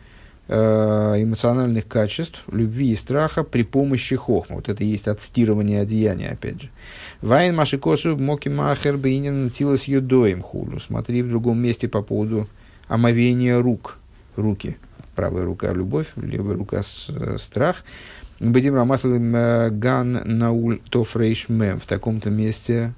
[0.53, 4.57] Э, эмоциональных качеств, любви и страха при помощи хохма.
[4.57, 6.69] Вот это и есть отстирывание одеяния, опять же.
[7.21, 10.79] Вайн машикосу моки махер бейнин тилас юдоем хулу.
[10.79, 12.47] Смотри в другом месте по поводу
[12.87, 13.97] омовения рук.
[14.35, 14.77] Руки.
[15.15, 16.81] Правая рука– любовь, левая рука–
[17.37, 17.83] страх.
[18.39, 21.79] Бедим рамаслим э, ган науль тофрейш мем.
[21.79, 22.93] В таком-то месте,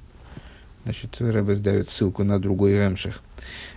[0.84, 3.22] значит, Рэбе дает ссылку на другой ремших.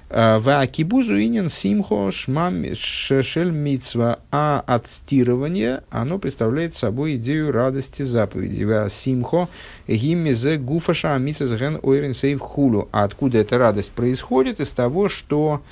[0.09, 4.21] Э, в акибузу инин симхо шмам шешель мицва.
[4.31, 8.65] А отстирывание, оно представляет собой идею радости заповеди.
[8.65, 9.49] В симхо
[9.89, 12.89] гиммизе гуфаша мисас ген ойрен сейв хулу.
[12.93, 14.61] А откуда эта радость происходит?
[14.61, 15.63] Из того, что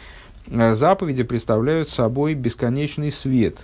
[0.48, 3.58] э, заповеди представляют собой бесконечный свет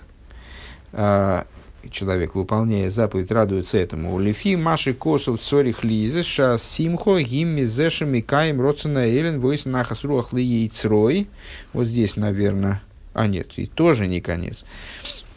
[0.93, 1.43] э,
[1.89, 4.19] человек, выполняя заповедь, радуется этому.
[4.19, 10.33] Лифи маши косов цорих лизы ша симхо гимми зешами каем роцена элен войс нахас руах
[10.33, 11.27] ли яйцрой.
[11.73, 12.81] Вот здесь, наверное,
[13.13, 14.63] а нет, и тоже не конец.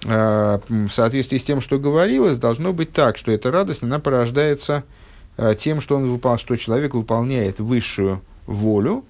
[0.07, 4.85] А, в соответствии с тем, что говорилось, должно быть так, что эта радость, она порождается
[5.37, 6.39] а, тем, что, он выпол...
[6.39, 9.05] что человек выполняет высшую волю,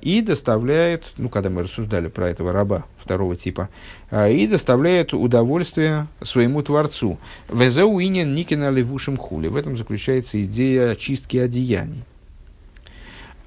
[0.00, 3.68] и доставляет, ну, когда мы рассуждали про этого раба второго типа,
[4.10, 7.18] а, и доставляет удовольствие своему Творцу.
[7.48, 9.48] Везеу инин никина левушим хули.
[9.48, 12.02] В этом заключается идея очистки одеяний.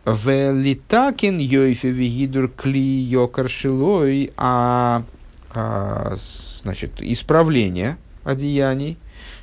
[0.06, 5.04] Велитакин йойфе вигидур кли йокар шилой, а,
[5.50, 6.16] а
[6.64, 8.98] значит, исправление одеяний,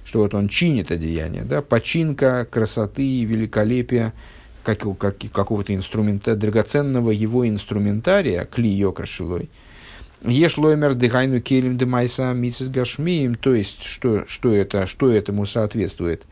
[0.04, 4.12] что вот он чинит одеяние, да, починка красоты и великолепия
[4.62, 9.50] как, как, какого-то инструмента, драгоценного его инструментария, кли йокаршилой,
[10.24, 16.22] Еш лоймер дыхайну келем демайса мисис гашмием, то есть, что, что, это, что этому соответствует?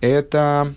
[0.00, 0.74] Это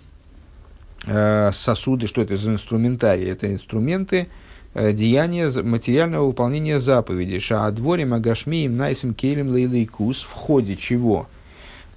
[1.06, 3.30] э, сосуды, что это за инструментарий?
[3.30, 4.26] Это инструменты
[4.74, 7.38] э, деяния материального выполнения заповеди.
[7.38, 11.28] Шаадворим агашмием найсим келем лейлейкус, в ходе чего?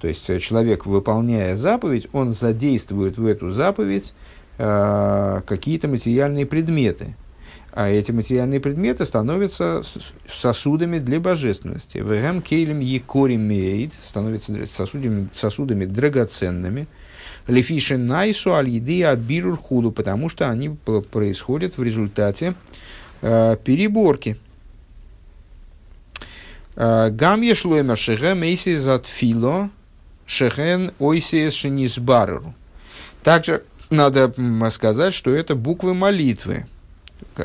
[0.00, 4.12] То есть, э, человек, выполняя заповедь, он задействует в эту заповедь
[4.60, 7.14] какие-то материальные предметы.
[7.72, 9.82] А эти материальные предметы становятся
[10.28, 11.98] сосудами для божественности.
[11.98, 16.88] Вегам кейлем якорим мейд становятся сосудами, сосудами драгоценными.
[17.46, 20.70] Лефиши найсу аль еды абирур худу, потому что они
[21.12, 22.54] происходят в результате
[23.22, 24.36] э, переборки.
[26.74, 29.70] Э, гам ешлоймер шехем эйсис от фило
[30.26, 32.54] шехен ойсис шенисбареру.
[33.22, 34.32] Также надо
[34.70, 36.66] сказать, что это буквы молитвы.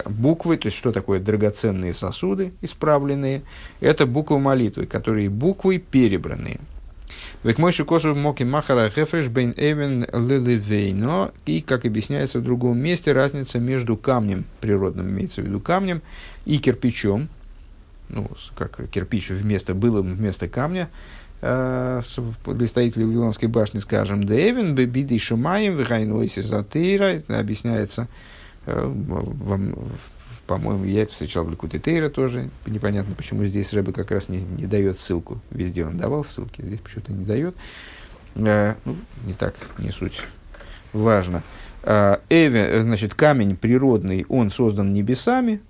[0.05, 3.41] Буквы, то есть что такое драгоценные сосуды, исправленные,
[3.81, 6.59] это буквы молитвы, которые буквы перебранные.
[7.43, 11.31] Век мой шикосу моки махара хефреш бейн эвен лилевейно.
[11.45, 16.01] И, как объясняется в другом месте, разница между камнем, природным имеется в виду камнем,
[16.45, 17.29] и кирпичом,
[18.09, 20.89] ну, как кирпич вместо, было вместо камня,
[21.41, 28.07] для строителей Вавилонской башни, скажем, Дэвин, Бебиды Шумаем, Вихайнойси это объясняется
[28.65, 28.93] э,
[30.47, 32.49] по-моему, я это встречал в Ликуте Тейра тоже.
[32.65, 35.39] Непонятно, почему здесь Рэбе как раз не, не дает ссылку.
[35.49, 37.55] Везде он давал ссылки, здесь почему-то не дает.
[38.35, 40.21] Э, ну, не так, не суть.
[40.93, 41.41] Важно.
[41.83, 45.61] Э, Эве, значит, камень природный, он создан небесами.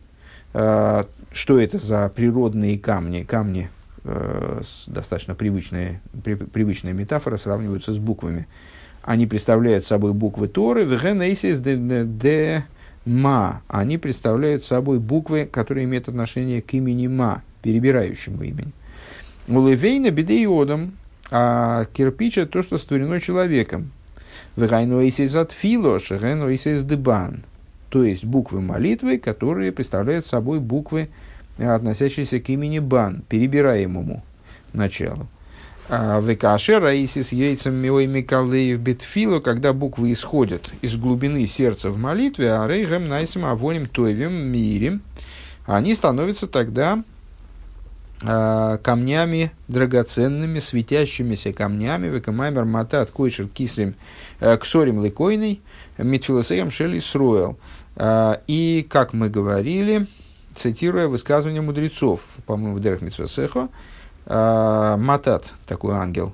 [0.54, 3.24] Э, что это за природные камни?
[3.24, 3.70] Камни,
[4.06, 8.48] э, достаточно привычная, при, привычная метафора, сравниваются с буквами.
[9.02, 10.98] Они представляют собой буквы Торы, в
[12.18, 12.66] де
[13.06, 13.62] ма.
[13.68, 18.72] Они представляют собой буквы, которые имеют отношение к имени ма, перебирающему имени.
[19.48, 20.94] Улывейна бедеиодом,
[21.30, 23.92] а кирпич это то, что створено человеком.
[24.56, 27.44] Вегайнуэйсис от фило, шегайнуэйсис дебан.
[27.90, 31.10] То есть буквы молитвы, которые представляют собой буквы,
[31.58, 34.24] относящиеся к имени бан, перебираемому
[34.74, 35.28] началу.
[35.88, 42.54] А Векашер Раисис яйцем милой Микалеев битфилу, когда буквы исходят из глубины сердца в молитве,
[42.54, 45.04] а рейгем найсим авоним тойвим мирим,
[45.68, 47.04] они становятся тогда
[48.24, 53.94] э, камнями драгоценными, светящимися камнями, векамаймер матат койшер кислим
[54.40, 55.62] э, ксорим лыкойный,
[56.00, 57.60] митфилосеем шели сроил.
[57.96, 60.08] Э, и, как мы говорили,
[60.56, 63.70] цитируя высказывание мудрецов, по-моему, в Дерах Митсвесехо,
[64.26, 66.34] э, Матат, такой ангел,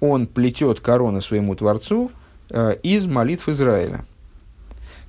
[0.00, 2.10] он плетет корону своему Творцу
[2.50, 4.04] э, из молитв Израиля.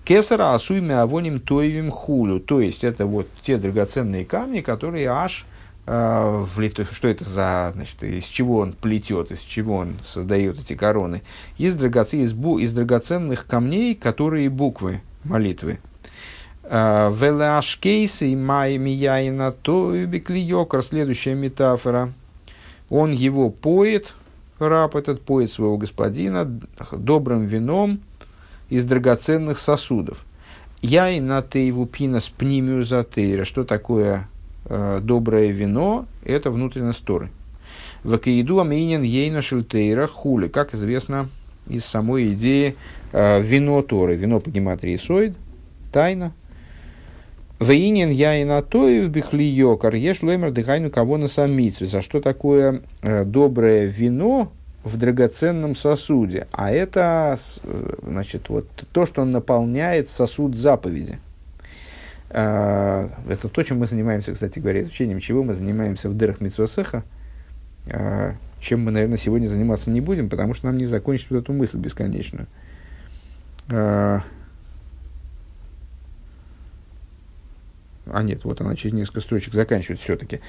[0.03, 2.39] Кесара асуйме авоним тоевим хулю.
[2.39, 5.45] То есть, это вот те драгоценные камни, которые аж
[5.85, 10.73] э, влито, что это за, значит, из чего он плетет, из чего он создает эти
[10.73, 11.21] короны.
[11.57, 12.13] Из, драгоц...
[12.13, 12.57] из, бу...
[12.57, 15.79] из драгоценных камней, которые буквы молитвы.
[16.71, 20.83] Э, Велашкейсы май мияйна то беклиокар.
[20.83, 22.13] Следующая метафора
[22.89, 24.13] он его поет,
[24.59, 26.45] раб этот поет своего господина
[26.91, 28.01] добрым вином
[28.69, 30.23] из драгоценных сосудов.
[30.81, 33.45] Я и на тейву пинас пнимию затейра.
[33.45, 34.29] Что такое
[34.65, 36.05] э, доброе вино?
[36.23, 37.31] Это внутренность Торы.
[38.03, 40.47] Вакаиду аминин ейна шильтейра хули.
[40.47, 41.29] Как известно
[41.67, 42.75] из самой идеи
[43.11, 44.15] э, вино Торы.
[44.15, 45.35] Вино по гематрии соид,
[45.91, 46.31] тайна,
[47.59, 51.87] Вейнин я и на то и в бихлио, карьеш лоймер дыхайну кого на самицу.
[51.87, 54.53] За что такое э, доброе вино
[54.85, 56.47] в драгоценном сосуде?
[56.53, 61.19] А это, э, значит, вот то, что наполняет сосуд заповеди.
[62.29, 67.03] Э, это то, чем мы занимаемся, кстати говоря, изучением чего мы занимаемся в дырах Митсвасеха.
[68.61, 71.77] Чем мы, наверное, сегодня заниматься не будем, потому что нам не закончить вот эту мысль
[71.77, 72.45] бесконечную.
[78.13, 80.39] А нет, вот она через несколько строчек заканчивает все-таки,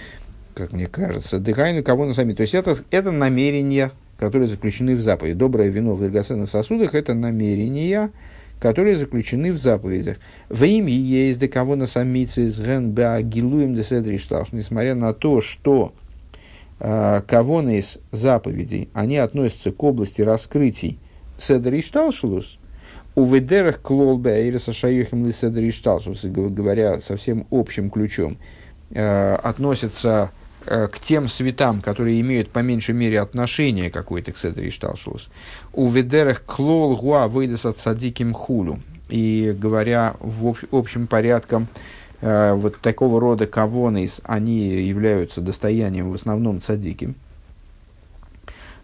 [0.55, 1.39] как мне кажется.
[1.39, 2.35] Дыхайну кого на сами.
[2.35, 5.35] То есть это, это намерения, которые заключены в заповеди.
[5.35, 8.11] Доброе вино в драгоценных сосудах– это намерения,
[8.61, 10.19] которые заключены в заповедях.
[10.49, 14.53] В имя есть до кого на самице из ген гилуем деседришталш.
[14.53, 15.95] Несмотря на то, что
[16.79, 20.99] э, кого из заповедей, они относятся к области раскрытий
[21.39, 22.60] седришталшулус,
[23.15, 28.39] у ведерах клолбе айреса шаюхим лиседриштал, говоря совсем общим ключом,
[28.91, 30.31] э, относятся
[30.67, 35.29] э, к тем светам, которые имеют по меньшей мере отношение какое-то к седришталшус.
[35.73, 38.79] У ведерах клол гуа выйдет садиким хулу.
[39.09, 41.67] И говоря в общем порядком,
[42.21, 47.17] э, вот такого рода кавонис, они являются достоянием в основном цадиким.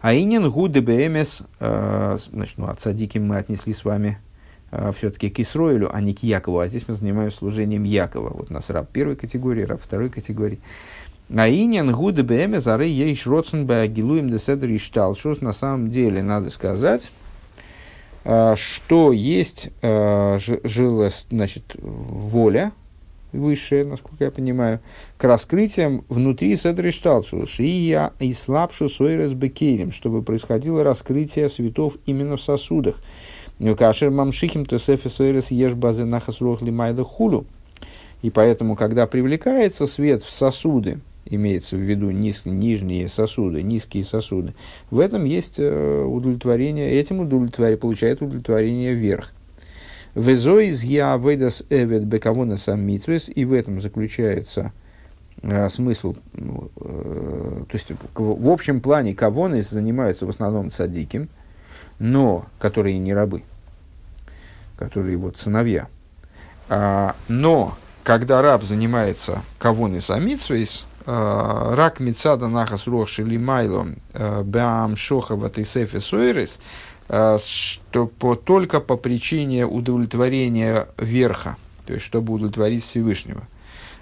[0.01, 4.19] А инин гуды бмс, э, значит, ну, от садики мы отнесли с вами
[4.71, 6.59] э, все-таки к Исроилю, а не к Якову.
[6.59, 8.29] А здесь мы занимаемся служением Якова.
[8.29, 10.59] Вот у нас раб первой категории, раб второй категории.
[11.35, 15.15] А инин гуды бмс, ары ейш родсен баагилуем деседр и штал.
[15.15, 17.11] Что на самом деле надо сказать,
[18.23, 22.71] э, что есть жила, значит, воля,
[23.31, 24.79] высшее, насколько я понимаю,
[25.17, 32.41] к раскрытиям внутри Седришталшу, Шия и слабшу Сойрес Бекерим, чтобы происходило раскрытие светов именно в
[32.41, 32.95] сосудах.
[33.77, 37.45] Кашер мамшихим то сефи Сойрес еш базы нахасрух лимайда хулю.
[38.21, 44.53] И поэтому, когда привлекается свет в сосуды, имеется в виду низ, нижние сосуды, низкие сосуды,
[44.89, 49.33] в этом есть э, удовлетворение, этим удовлетворение, получает удовлетворение вверх.
[50.17, 54.73] Везоиз я выдас эвет бекавона сам митвес, и в этом заключается
[55.43, 61.29] э, смысл, ну, э, то есть в общем плане кавоны занимаются в основном цадиким,
[61.99, 63.43] но которые не рабы,
[64.75, 65.87] которые вот сыновья.
[66.67, 74.95] А, но когда раб занимается кавоны самитсвейс, э, рак мецада нахас рох майло э, бам
[74.95, 76.57] шоха ватисефе суэрис–
[77.09, 83.47] что по, только по причине удовлетворения верха, то есть чтобы удовлетворить Всевышнего.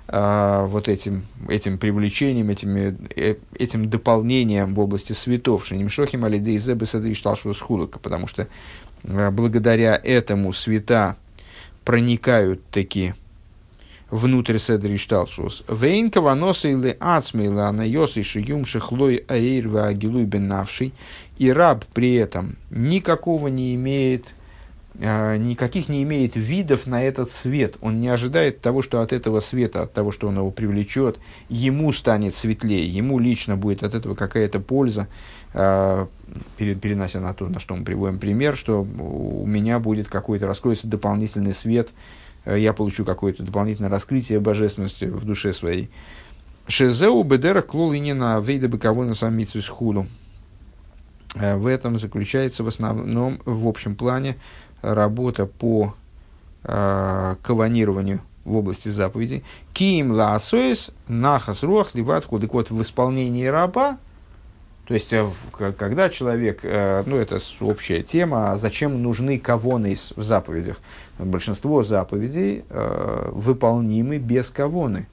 [0.08, 6.60] А, вот этим, этим привлечением, этими, э, этим дополнением в области светов, Шенимшохим Алиды и
[6.60, 8.48] Зебы Схулака, потому что
[9.04, 11.16] благодаря этому света
[11.84, 13.16] проникают такие
[14.16, 15.64] внутрь Седри Шталшус.
[15.68, 20.94] Вейн каваноса или ацмейла на йосы шиюм шихлой аир агилуй бенавший.
[21.38, 24.34] И раб при этом никакого не имеет
[25.02, 27.76] а, никаких не имеет видов на этот свет.
[27.82, 31.92] Он не ожидает того, что от этого света, от того, что он его привлечет, ему
[31.92, 35.08] станет светлее, ему лично будет от этого какая-то польза,
[35.54, 36.08] а,
[36.58, 41.54] перенося на то, на что мы приводим пример, что у меня будет какой-то, раскроется дополнительный
[41.54, 41.90] свет,
[42.46, 45.90] я получу какое-то дополнительное раскрытие божественности в душе своей.
[46.68, 49.36] Шезеу бедера клол и не на вейда быковой на сам
[49.68, 50.08] худу.
[51.36, 54.38] В этом заключается в основном, в общем плане,
[54.82, 55.94] работа по
[56.64, 59.44] э, каванированию в области заповедей.
[59.74, 63.98] Ким лаасоис нахас руах ливат Так вот, в исполнении раба,
[64.86, 65.28] то есть, э,
[65.58, 70.78] когда человек, э, ну, это общая тема, а зачем нужны кавоны в заповедях?
[71.18, 75.08] Большинство заповедей э, выполнимы без кавоны.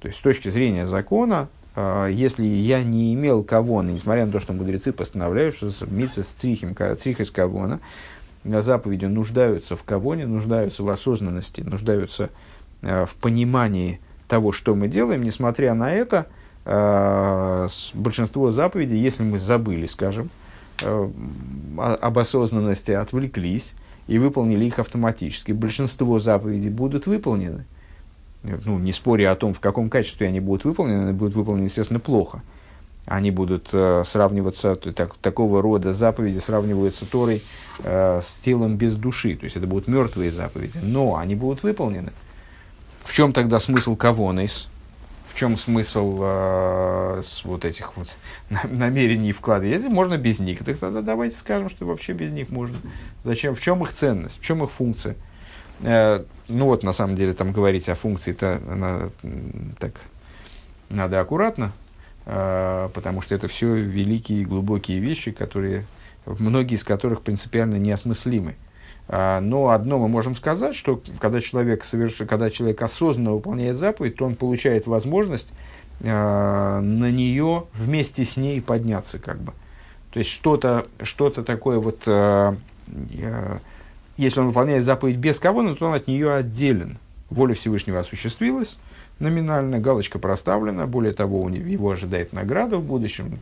[0.00, 4.54] То есть, с точки зрения закона, если я не имел кавоны, несмотря на то, что
[4.54, 7.80] мудрецы постановляют, что митсвес црихим, црихис кавона,
[8.44, 12.30] заповеди нуждаются в кавоне, нуждаются в осознанности, нуждаются
[12.80, 15.22] в понимании того, что мы делаем.
[15.22, 16.28] Несмотря на это,
[17.94, 20.30] большинство заповедей, если мы забыли, скажем,
[20.82, 21.10] э,
[21.78, 23.74] об осознанности, отвлеклись
[24.08, 27.64] и выполнили их автоматически, большинство заповедей будут выполнены.
[28.42, 32.00] Ну, не споря о том, в каком качестве они будут выполнены, они будут выполнены, естественно,
[32.00, 32.42] плохо–
[33.06, 37.40] они будут э, сравниваться, так, такого рода заповеди сравниваются Торой
[37.78, 42.12] э, с телом без души, то есть это будут мертвые заповеди, но они будут выполнены.
[43.04, 44.68] В чем тогда смысл кавонейс?
[45.36, 48.08] Чем смысл э, с вот этих вот
[48.64, 49.66] намерений вклада?
[49.66, 52.78] Если можно без них, так тогда давайте скажем, что вообще без них можно.
[53.22, 53.54] Зачем?
[53.54, 54.40] В чем их ценность?
[54.40, 55.14] В чем их функция?
[55.80, 59.10] Э, ну вот, на самом деле, там говорить о функции-то
[59.78, 59.92] так
[60.88, 61.72] надо аккуратно,
[62.24, 65.84] а, потому что это все великие и глубокие вещи, которые,
[66.24, 68.56] многие из которых принципиально неосмыслимы.
[69.08, 72.14] А, но одно мы можем сказать, что когда человек, соверш...
[72.28, 75.48] когда человек осознанно выполняет заповедь, то он получает возможность
[76.04, 79.18] а, на нее вместе с ней подняться.
[79.18, 79.52] Как бы.
[80.10, 82.00] То есть что-то что такое вот,
[84.16, 86.98] если он выполняет заповедь без кого, то он от нее отделен.
[87.28, 88.78] Воля Всевышнего осуществилась,
[89.18, 93.38] номинально, галочка проставлена, более того, у него, его ожидает награда в будущем.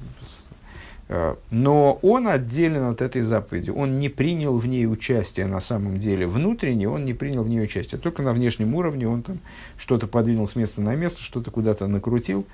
[1.09, 5.99] Э, но он отделен от этой заповеди, он не принял в ней участие на самом
[5.99, 9.39] деле внутренне, он не принял в ней участие, только на внешнем уровне он там
[9.77, 12.47] что-то подвинул с места на место, что-то куда-то накрутил,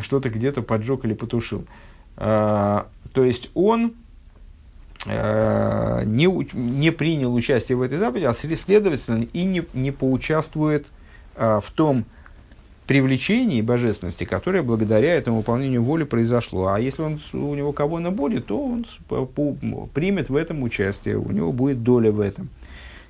[0.00, 1.66] что-то где-то поджег или потушил.
[2.16, 3.92] А, то есть он
[5.04, 10.86] э, не, не принял участие в этой заповеди, а следовательно и не, не поучаствует
[11.36, 12.04] в том,
[12.90, 16.66] привлечении божественности, которое благодаря этому выполнению воли произошло.
[16.66, 18.84] А если он, у него кого-то будет, то он
[19.94, 22.48] примет в этом участие, у него будет доля в этом.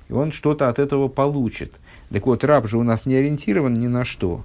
[0.07, 1.73] И он что-то от этого получит.
[2.11, 4.43] Так вот, раб же у нас не ориентирован ни на что.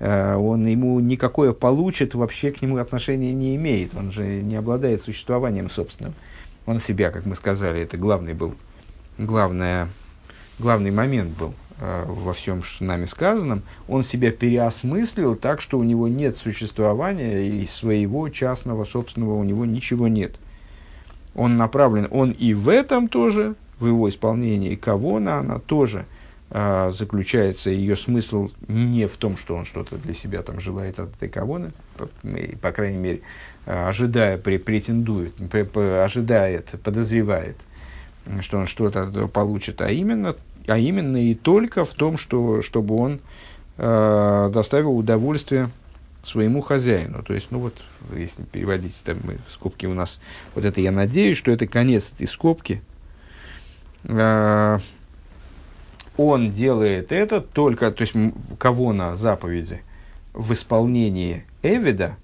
[0.00, 3.94] Э, он ему никакое получит, вообще к нему отношения не имеет.
[3.94, 6.14] Он же не обладает существованием собственным.
[6.66, 8.56] Он себя, как мы сказали, это главный был,
[9.18, 9.86] главное,
[10.58, 11.54] главный момент был.
[11.80, 17.48] Э, во всем что нами сказанном, он себя переосмыслил так, что у него нет существования
[17.48, 20.38] и своего частного, собственного, у него ничего нет.
[21.34, 26.06] Он направлен, он и в этом тоже, в его исполнении кавона, она тоже
[26.48, 31.16] а, заключается, ее смысл не в том, что он что-то для себя там желает от
[31.16, 32.08] этой кавоны, по,
[32.62, 33.22] по крайней мере,
[33.66, 35.34] ожидая, при, претендует,
[35.74, 37.56] ожидает, подозревает,
[38.42, 40.36] что он что-то получит, а именно
[40.66, 43.20] а именно и только в том, что, чтобы он
[43.76, 45.70] э, доставил удовольствие
[46.22, 47.22] своему хозяину.
[47.22, 47.74] То есть, ну вот,
[48.14, 50.20] если переводить там, мы, скобки у нас,
[50.54, 52.82] вот это я надеюсь, что это конец этой скобки.
[54.04, 54.78] Э,
[56.16, 58.14] он делает это только, то есть,
[58.58, 59.82] кого на заповеди
[60.32, 62.16] в исполнении Эвида,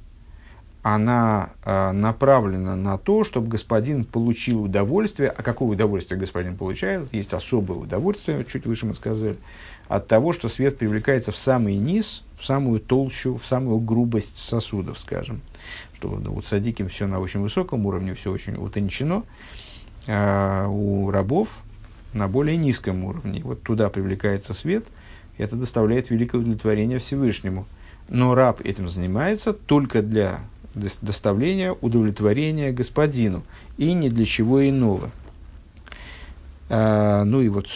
[0.83, 5.29] она э, направлена на то, чтобы господин получил удовольствие.
[5.29, 7.13] А какое удовольствие господин получает?
[7.13, 9.37] Есть особое удовольствие, чуть выше мы сказали,
[9.89, 14.99] от того, что свет привлекается в самый низ, в самую толщу, в самую грубость сосудов,
[14.99, 15.43] скажем.
[15.95, 19.25] Что ну, вот садиким все на очень высоком уровне, все очень утончено.
[20.07, 21.59] А у рабов
[22.15, 23.43] на более низком уровне.
[23.45, 24.87] Вот туда привлекается свет,
[25.37, 27.67] и это доставляет великое удовлетворение Всевышнему.
[28.09, 30.41] Но раб этим занимается только для
[30.75, 33.43] доставления удовлетворения господину,
[33.77, 35.11] и ни для чего иного.
[36.69, 37.67] А, ну и вот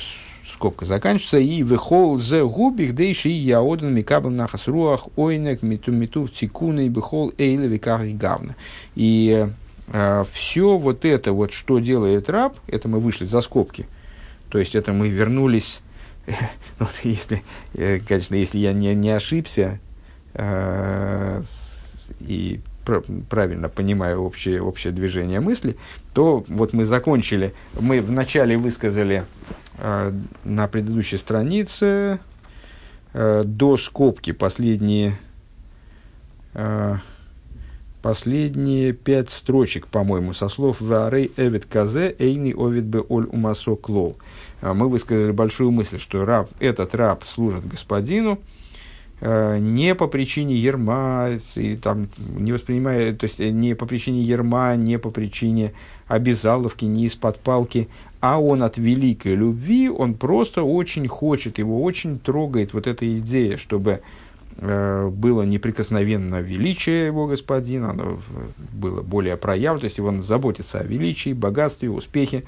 [0.53, 6.81] скобка заканчивается, и выхол зе губих дейши яодан микабам нахас руах ойнек миту миту тикуна
[6.81, 8.55] и бехол эйле викар и гавна.
[8.95, 9.49] И
[9.89, 13.87] а, все вот это, вот, что делает раб, это мы вышли за скобки.
[14.49, 15.81] То есть это мы вернулись,
[16.79, 17.43] вот если,
[17.75, 19.81] э, конечно, если я не, не ошибся
[20.35, 21.43] э,
[22.21, 25.77] и правильно понимаю общее, общее движение мысли,
[26.13, 29.25] то вот мы закончили, мы вначале высказали
[29.79, 30.13] э,
[30.45, 32.19] на предыдущей странице
[33.13, 35.19] э, до скобки последние,
[36.55, 36.97] э,
[38.03, 44.17] последние пять строчек, по-моему, со слов «Варей эвид казе эйни овид бе оль умасо клол».
[44.61, 48.64] А мы высказали большую мысль, что раб, этот раб служит господину, Э,
[49.21, 54.99] не по причине ерма, и, там, не воспринимая, то есть не по причине ерма, не
[54.99, 55.73] по причине
[56.09, 57.89] обязаловки, не из-под палки,
[58.21, 63.57] а он от великой любви, он просто очень хочет, его очень трогает вот эта идея,
[63.57, 64.01] чтобы
[64.57, 68.21] э, было неприкосновенно величие его господина, оно
[68.73, 72.45] было более проявлено, то есть он заботится о величии, богатстве, успехе,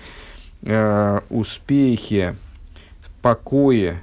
[0.63, 2.37] э, успехе,
[3.21, 4.03] покое,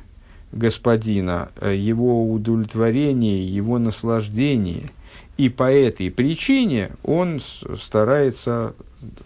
[0.53, 4.89] господина, э, его удовлетворение, его наслаждение.
[5.37, 7.41] И по этой причине он
[7.81, 8.75] старается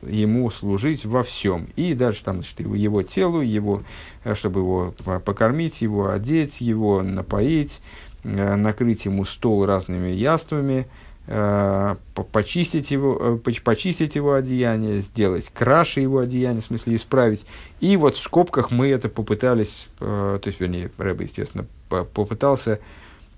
[0.02, 1.68] ему служить во всем.
[1.76, 3.84] И дальше там, значит, его, телу, его,
[4.24, 4.94] э, чтобы его
[5.24, 7.82] покормить, его одеть, его напоить,
[8.24, 10.88] э, накрыть ему стол разными яствами,
[11.28, 17.45] почистить его, э, почистить его одеяние, сделать краше его одеяние, в смысле исправить.
[17.82, 22.80] И вот в скобках мы это попытались, э, то есть, вернее, Рэба, естественно, попытался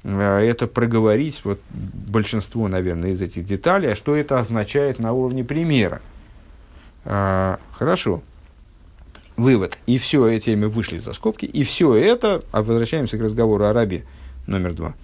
[0.03, 6.01] это проговорить, вот большинство, наверное, из этих деталей, а что это означает на уровне примера.
[7.03, 8.21] Хорошо.
[9.35, 9.77] Вывод.
[9.87, 13.73] И все, эти мы вышли за скобки, и все это, а возвращаемся к разговору о
[13.73, 14.05] рабе
[14.47, 14.95] номер два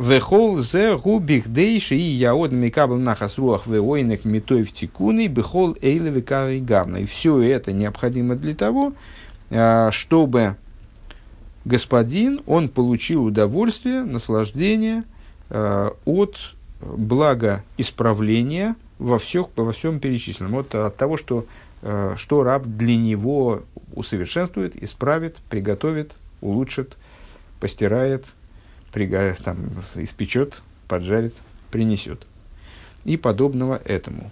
[0.00, 6.58] Вехол зе губих дейши и яод микабл нахасруах веойнек митой в тикуны бехол эйле векары
[6.60, 6.96] гавна.
[6.96, 8.94] И все это необходимо для того,
[9.50, 10.56] а, чтобы
[11.66, 15.04] господин, он получил удовольствие, наслаждение
[15.50, 20.52] а, от блага исправления во, всех, во всем перечисленном.
[20.52, 21.44] Вот от того, что,
[21.82, 23.64] а, что раб для него
[23.94, 26.96] усовершенствует, исправит, приготовит, улучшит,
[27.60, 28.24] постирает–
[28.92, 31.34] прига, там, испечет, поджарит,
[31.70, 32.26] принесет.
[33.04, 34.30] И подобного этому.